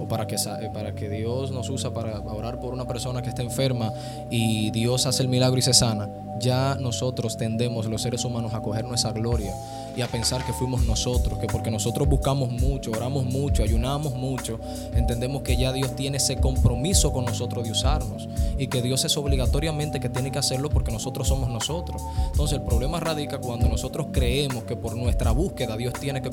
para 0.07 0.27
que, 0.27 0.35
eh, 0.35 0.69
para 0.73 0.93
que 0.93 1.09
Dios 1.09 1.51
nos 1.51 1.69
usa 1.69 1.93
para 1.93 2.19
orar 2.19 2.59
por 2.59 2.73
una 2.73 2.85
persona 2.85 3.21
que 3.21 3.29
está 3.29 3.41
enferma 3.41 3.91
y 4.29 4.71
Dios 4.71 5.05
hace 5.05 5.23
el 5.23 5.29
milagro 5.29 5.57
y 5.57 5.61
se 5.61 5.73
sana, 5.73 6.09
ya 6.39 6.75
nosotros 6.75 7.37
tendemos, 7.37 7.85
los 7.85 8.01
seres 8.01 8.25
humanos, 8.25 8.53
a 8.53 8.61
coger 8.61 8.85
nuestra 8.85 9.11
gloria 9.11 9.53
y 9.95 10.01
a 10.01 10.07
pensar 10.07 10.45
que 10.45 10.53
fuimos 10.53 10.83
nosotros, 10.85 11.39
que 11.39 11.47
porque 11.47 11.71
nosotros 11.71 12.07
buscamos 12.07 12.51
mucho, 12.51 12.91
oramos 12.91 13.25
mucho, 13.25 13.63
ayunamos 13.63 14.15
mucho, 14.15 14.59
entendemos 14.93 15.41
que 15.41 15.57
ya 15.57 15.71
Dios 15.71 15.95
tiene 15.95 16.17
ese 16.17 16.37
compromiso 16.37 17.11
con 17.13 17.25
nosotros 17.25 17.63
de 17.65 17.71
usarnos 17.71 18.27
y 18.57 18.67
que 18.67 18.81
Dios 18.81 19.03
es 19.05 19.17
obligatoriamente 19.17 19.99
que 19.99 20.09
tiene 20.09 20.31
que 20.31 20.39
hacerlo 20.39 20.69
porque 20.69 20.91
nosotros 20.91 21.27
somos 21.27 21.49
nosotros. 21.49 22.01
Entonces 22.31 22.59
el 22.59 22.63
problema 22.63 22.99
radica 22.99 23.39
cuando 23.39 23.67
nosotros 23.67 24.07
creemos 24.11 24.63
que 24.63 24.75
por 24.75 24.95
nuestra 24.95 25.31
búsqueda 25.31 25.77
Dios 25.77 25.93
tiene, 25.99 26.21
que, 26.21 26.29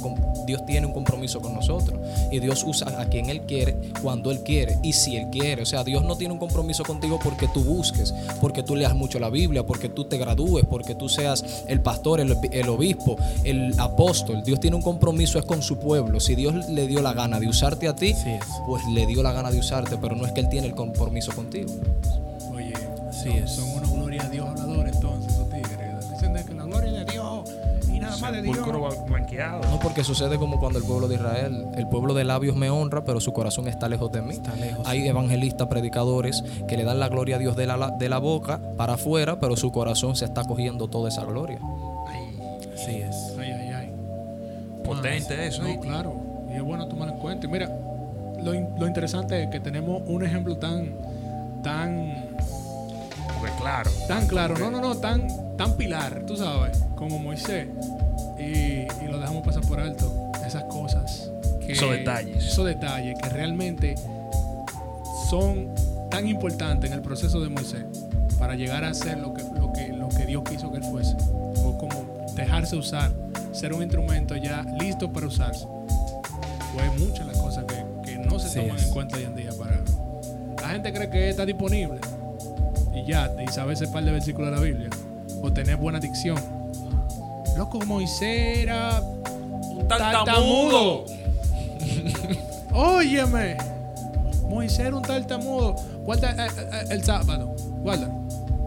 Dios 0.47 0.65
tiene 0.67 0.87
un 0.87 0.93
compromiso 0.93 1.41
con 1.41 1.55
nosotros 1.55 2.01
y 2.31 2.39
Dios 2.41 2.65
usa 2.65 3.01
a 3.01 3.07
quien 3.07 3.31
Él 3.31 3.43
quiere, 3.43 3.77
cuando 4.03 4.31
Él 4.31 4.43
quiere 4.43 4.79
y 4.83 4.93
si 4.93 5.17
Él 5.17 5.29
quiere. 5.31 5.63
O 5.63 5.67
sea, 5.67 5.85
Dios 5.85 6.05
no 6.05 6.17
tiene 6.17 6.35
un 6.35 6.41
compromiso 6.41 6.85
contigo 6.85 7.19
porque 7.23 7.49
tú 7.49 7.63
busques, 7.65 8.15
porque 8.41 8.63
tú 8.63 8.77
leas 8.77 8.95
mucho 8.95 9.19
la 9.19 9.31
Biblia, 9.31 9.65
porque 9.65 9.89
tú 9.89 10.05
te 10.05 10.19
gradúes, 10.19 10.65
porque 10.69 10.95
tú 10.95 11.09
seas 11.09 11.65
el 11.67 11.81
pastor, 11.81 12.21
el, 12.21 12.69
obispo, 12.69 13.17
apóstol. 13.79 14.43
Dios 14.45 14.61
tiene 14.61 14.77
un 14.77 14.83
compromiso 14.83 15.39
es 15.39 15.45
con 15.45 15.63
su 15.63 15.79
pueblo. 15.79 16.21
Si 16.21 16.35
Dios 16.35 16.69
le 16.69 16.87
dio 16.87 17.03
la 17.03 17.13
gana 17.13 17.41
de 17.41 17.49
usarte 17.49 17.89
a 17.89 17.95
ti, 17.95 18.15
pues 18.67 18.85
le 18.87 19.07
dio 19.07 19.23
la 19.23 19.33
gana 19.33 19.51
de 19.51 19.59
usarte, 19.59 19.97
pero 19.99 20.15
no 20.17 20.27
es 20.27 20.33
que 20.33 20.41
Él 20.41 20.49
tiene 20.49 20.67
el 20.67 20.75
compromiso 20.75 21.33
contigo. 21.33 21.73
Oye, 22.55 22.75
Así 23.09 23.29
son, 23.29 23.39
es. 23.39 23.51
son 23.51 23.71
unos 23.71 23.91
gloria 23.91 24.23
a 24.23 24.29
Dios 24.29 24.47
habladores 24.49 24.95
entonces, 24.95 25.33
esos 25.33 25.49
tigres. 25.49 26.11
Dicen 26.11 26.33
de 26.35 26.45
que 26.45 26.55
la 26.55 26.65
gloria 26.65 26.93
de 26.93 27.05
Dios 27.13 27.51
y 27.93 27.99
nada 27.99 28.17
más 28.17 28.33
de 28.33 28.43
Dios. 28.43 28.59
Blanqueado. 29.07 29.61
No, 29.71 29.79
porque 29.81 30.05
sucede 30.05 30.39
como 30.39 30.59
cuando 30.59 30.79
el 30.79 30.85
pueblo 30.85 31.09
de 31.09 31.17
Israel, 31.17 31.67
el 31.77 31.89
pueblo 31.89 32.15
de 32.15 32.25
labios 32.25 32.57
me 32.57 32.71
honra, 32.71 33.05
pero 33.05 33.21
su 33.21 33.33
corazón 33.33 33.69
está 33.69 33.89
lejos 33.89 34.11
de 34.13 34.23
mí. 34.23 34.35
Está 34.35 34.55
lejos. 34.57 34.87
Hay 34.87 35.07
evangelistas, 35.07 35.69
predicadores 35.69 36.43
que 36.69 36.77
le 36.77 36.85
dan 36.85 37.01
la 37.01 37.09
gloria 37.09 37.37
a 37.37 37.39
Dios 37.39 37.57
de 37.57 37.67
la, 37.67 37.91
de 37.91 38.09
la 38.09 38.19
boca 38.19 38.61
para 38.77 38.95
afuera, 38.95 39.39
pero 39.41 39.57
su 39.57 39.73
corazón 39.73 40.17
se 40.17 40.25
está 40.25 40.45
cogiendo 40.45 40.89
toda 40.89 41.09
esa 41.09 41.25
gloria. 41.25 41.59
Así 42.75 42.97
es. 42.97 43.32
Potente 44.85 45.47
eso. 45.47 45.63
No, 45.63 45.81
claro. 45.81 46.21
Y 46.51 46.57
es 46.57 46.63
bueno 46.63 46.87
tomarlo 46.87 47.15
en 47.15 47.21
cuenta. 47.21 47.47
Y 47.47 47.51
mira, 47.51 47.69
lo, 48.43 48.53
lo 48.53 48.87
interesante 48.87 49.43
es 49.43 49.51
que 49.51 49.61
tenemos 49.61 50.03
un 50.07 50.25
ejemplo 50.25 50.57
tan, 50.57 50.95
tan, 51.63 52.37
Porque 53.39 53.55
claro. 53.61 53.91
tan 54.09 54.27
claro, 54.27 54.59
no, 54.59 54.71
no, 54.71 54.81
no, 54.81 54.97
tan, 54.97 55.57
tan 55.57 55.77
pilar, 55.77 56.25
tú 56.27 56.37
sabes, 56.37 56.79
como 56.97 57.19
Moisés. 57.19 57.69
Y, 58.39 58.43
y 58.43 59.09
lo 59.11 59.19
dejamos 59.19 59.45
pasar 59.45 59.63
por 59.67 59.81
alto. 59.81 60.31
Esas 60.47 60.65
cosas. 60.65 61.31
Que, 61.65 61.73
Esos 61.73 61.91
detalles. 61.91 62.45
Esos 62.45 62.67
detalles 62.67 63.17
que 63.23 63.29
realmente 63.29 63.95
son 65.31 65.69
tan 66.11 66.27
importantes 66.27 66.91
en 66.91 66.97
el 66.97 67.03
proceso 67.03 67.41
de 67.41 67.49
Moisés 67.49 67.85
para 68.39 68.55
llegar 68.57 68.85
a 68.85 68.93
ser 68.93 69.19
lo 69.19 69.33
que, 69.33 69.45
lo 69.45 69.73
que, 69.73 69.89
lo 69.93 70.09
que 70.09 70.27
Dios 70.27 70.43
quiso 70.43 70.71
que 70.73 70.79
él 70.79 70.85
fuese. 70.85 71.17
O 71.65 71.79
como 71.79 72.27
dejarse 72.35 72.77
usar, 72.77 73.13
ser 73.53 73.73
un 73.73 73.83
instrumento 73.83 74.35
ya 74.37 74.63
listo 74.81 75.13
para 75.13 75.27
usarse. 75.27 75.67
Fue 76.75 76.89
muchas 76.99 77.27
las 77.27 77.37
cosas 77.39 77.65
que, 77.67 77.85
que 78.13 78.19
no 78.19 78.39
se 78.39 78.59
toman 78.61 78.77
es. 78.77 78.87
en 78.87 78.91
cuenta 78.93 79.17
hoy 79.17 79.25
en 79.25 79.37
día 79.37 79.51
para. 79.59 79.81
La 80.61 80.69
gente 80.71 80.93
cree 80.93 81.11
que 81.11 81.31
está 81.31 81.45
disponible 81.45 81.99
y 82.95 83.05
ya, 83.11 83.31
y 83.43 83.49
saber 83.53 83.75
ese 83.75 83.89
par 83.89 84.05
de 84.05 84.13
versículos 84.13 84.51
de 84.51 84.57
la 84.57 84.63
Biblia, 84.63 84.91
o 85.43 85.53
tener 85.53 85.77
buena 85.77 85.99
dicción. 85.99 86.39
Loco, 87.57 87.81
Moisés 87.87 88.59
era 88.59 89.01
Un 89.01 89.87
tartamudo. 89.89 91.05
Óyeme, 92.73 93.57
Moisés 94.49 94.81
era 94.81 94.97
un 94.97 95.03
tartamudo. 95.03 95.75
Guarda 96.05 96.47
eh, 96.47 96.51
eh, 96.57 96.85
el 96.91 97.05
sábado, 97.05 97.55
guarda. 97.83 98.07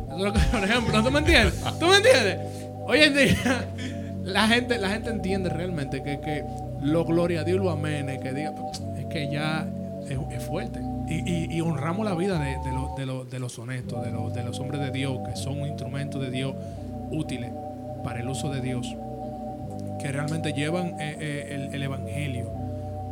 Eso 0.07 0.17
es 0.17 0.21
lo 0.23 0.33
que- 0.33 0.39
por 0.39 0.63
ejemplo, 0.63 1.03
¿tú 1.03 1.11
me 1.11 1.19
entiendes? 1.19 1.53
¿Tú 1.79 1.85
me 1.87 1.97
entiendes? 1.97 2.39
Hoy 2.87 2.99
en 3.01 3.13
día, 3.15 3.65
la 4.25 4.47
gente, 4.47 4.77
la 4.79 4.89
gente 4.89 5.09
entiende 5.09 5.49
realmente 5.49 6.03
que, 6.03 6.19
que 6.19 6.43
lo 6.81 7.05
gloria 7.05 7.41
a 7.41 7.43
Dios, 7.43 7.59
lo 7.59 7.69
amén, 7.71 8.07
que 8.21 8.33
diga, 8.33 8.53
es 8.97 9.05
que 9.05 9.31
ya 9.31 9.67
es, 10.07 10.43
fuerte. 10.43 10.79
Y, 11.07 11.29
y- 11.31 11.47
y 11.55 11.61
honramos 11.61 12.05
la 12.05 12.15
vida 12.15 12.37
de, 12.39 12.57
de 12.63 12.71
los- 12.73 12.95
de 12.95 13.05
de 13.31 13.39
los 13.39 13.57
honestos, 13.59 14.03
de 14.03 14.11
los, 14.11 14.33
de 14.33 14.43
los 14.43 14.59
hombres 14.59 14.81
de 14.81 14.91
Dios, 14.91 15.19
que 15.27 15.35
son 15.35 15.61
un 15.61 15.67
instrumento 15.67 16.19
de 16.19 16.31
Dios 16.31 16.53
útiles 17.11 17.51
para 18.03 18.19
el 18.19 18.27
uso 18.27 18.49
de 18.51 18.61
Dios 18.61 18.95
que 19.99 20.11
realmente 20.11 20.53
llevan 20.53 20.99
eh, 20.99 21.15
eh, 21.19 21.47
el, 21.51 21.73
el 21.75 21.83
evangelio 21.83 22.51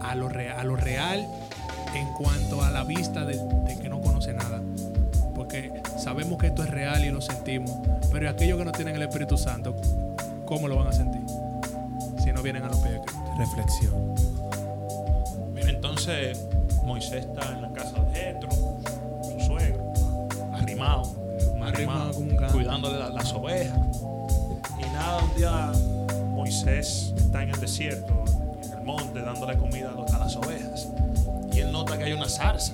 a 0.02 0.14
lo, 0.16 0.30
rea- 0.30 0.60
a 0.60 0.64
lo 0.64 0.76
real 0.76 1.26
en 1.96 2.08
cuanto 2.14 2.62
a 2.64 2.70
la 2.72 2.84
vista 2.84 3.26
de, 3.26 3.38
de 3.68 3.78
que 3.82 3.90
no 3.90 4.02
conoce 4.02 4.34
nada. 4.34 4.62
Porque 5.34 5.72
sabemos 5.98 6.38
que 6.38 6.48
esto 6.48 6.64
es 6.64 6.70
real 6.70 7.04
y 7.06 7.10
lo 7.10 7.22
sentimos. 7.22 7.72
Pero 8.12 8.30
aquellos 8.30 8.60
que 8.60 8.66
no 8.66 8.72
tienen 8.72 8.96
el 8.96 9.02
Espíritu 9.04 9.38
Santo, 9.38 9.76
¿cómo 10.46 10.68
lo 10.68 10.78
van 10.78 10.88
a 10.88 10.94
sentir? 10.94 11.22
Si 12.24 12.32
no 12.32 12.42
vienen 12.42 12.64
a 12.64 12.68
los 12.68 12.78
pies 12.78 12.94
de 12.94 13.02
Cristo. 13.02 13.22
Reflexión. 13.38 14.16
Mira, 15.54 15.70
entonces 15.70 16.46
Moisés 16.84 17.26
está 17.26 17.52
en 17.54 17.62
la 17.62 17.72
casa 17.74 18.00
de 18.00 18.14
Jetro, 18.20 18.50
su 18.52 19.40
suegro, 19.46 19.94
arrimado, 20.54 21.04
Arrimado 21.62 22.10
arrimado, 22.12 22.52
cuidándole 22.52 23.00
la- 23.00 23.10
las 23.10 23.32
ovejas. 23.34 23.78
Y 24.80 24.84
nada, 24.94 25.18
un 25.24 25.36
día 25.38 25.72
Moisés 26.30 27.14
está 27.18 27.42
en 27.44 27.50
el 27.50 27.60
desierto, 27.60 28.14
en 28.64 28.72
el 28.80 28.84
monte, 28.84 29.22
dándole 29.22 29.58
comida 29.58 29.90
a, 29.90 29.94
los- 29.94 30.12
a 30.14 30.20
las 30.20 30.36
ovejas. 30.36 30.88
Y 31.54 31.60
él 31.60 31.72
nota 31.72 31.98
que 31.98 32.06
hay 32.06 32.14
una 32.14 32.28
zarza. 32.28 32.74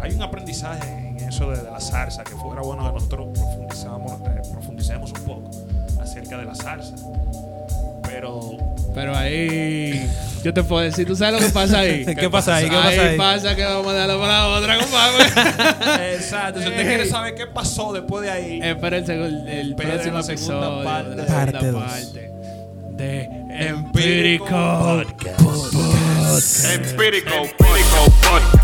Hay 0.00 0.12
un 0.14 0.22
aprendizaje 0.22 1.08
en 1.08 1.18
eso 1.28 1.50
de, 1.50 1.58
de 1.62 1.70
la 1.70 1.80
zarza 1.80 2.22
que 2.24 2.34
fuera 2.36 2.62
bueno 2.62 2.84
que 2.86 2.92
nosotros 2.92 3.28
profundizamos, 3.34 4.12
eh, 4.12 4.42
profundicemos 4.52 5.12
un 5.12 5.22
poco 5.24 5.50
acerca 6.18 6.38
de 6.38 6.44
la 6.44 6.54
zarza. 6.54 6.94
Pero 8.04 8.56
Pero 8.94 9.16
ahí, 9.16 10.08
yo 10.42 10.52
te 10.52 10.62
puedo 10.62 10.82
decir, 10.82 11.06
¿tú 11.06 11.14
sabes 11.14 11.40
lo 11.40 11.46
que 11.46 11.52
pasa 11.52 11.80
ahí? 11.80 12.04
¿Qué 12.18 12.30
pasa 12.30 12.56
ahí? 12.56 12.68
¿Qué 12.68 12.76
pasa 12.76 13.02
ahí? 13.02 13.16
pasa 13.16 13.56
que 13.56 13.64
vamos 13.64 13.86
a 13.86 14.06
para 14.06 14.26
la 14.26 14.46
otra, 14.48 14.78
compadre. 14.78 16.14
Exacto, 16.14 16.60
si 16.60 16.68
usted 16.68 16.86
quiere 16.86 17.06
saber 17.06 17.34
qué 17.34 17.46
pasó 17.46 17.92
después 17.92 18.24
de 18.24 18.30
ahí, 18.30 18.60
Espera 18.62 18.96
el, 18.96 19.74
próximo 19.76 20.18
episodio 20.18 20.84
parte. 20.84 21.16
la 21.16 21.26
Parte 21.26 21.60
segunda 21.60 21.80
dos. 21.80 21.92
parte 21.92 22.30
de 22.96 23.24
Empírico 23.50 24.46
Empírico 24.46 25.04
Podcast. 25.04 26.64
Empírico 26.64 27.30
Podcast. 27.56 28.57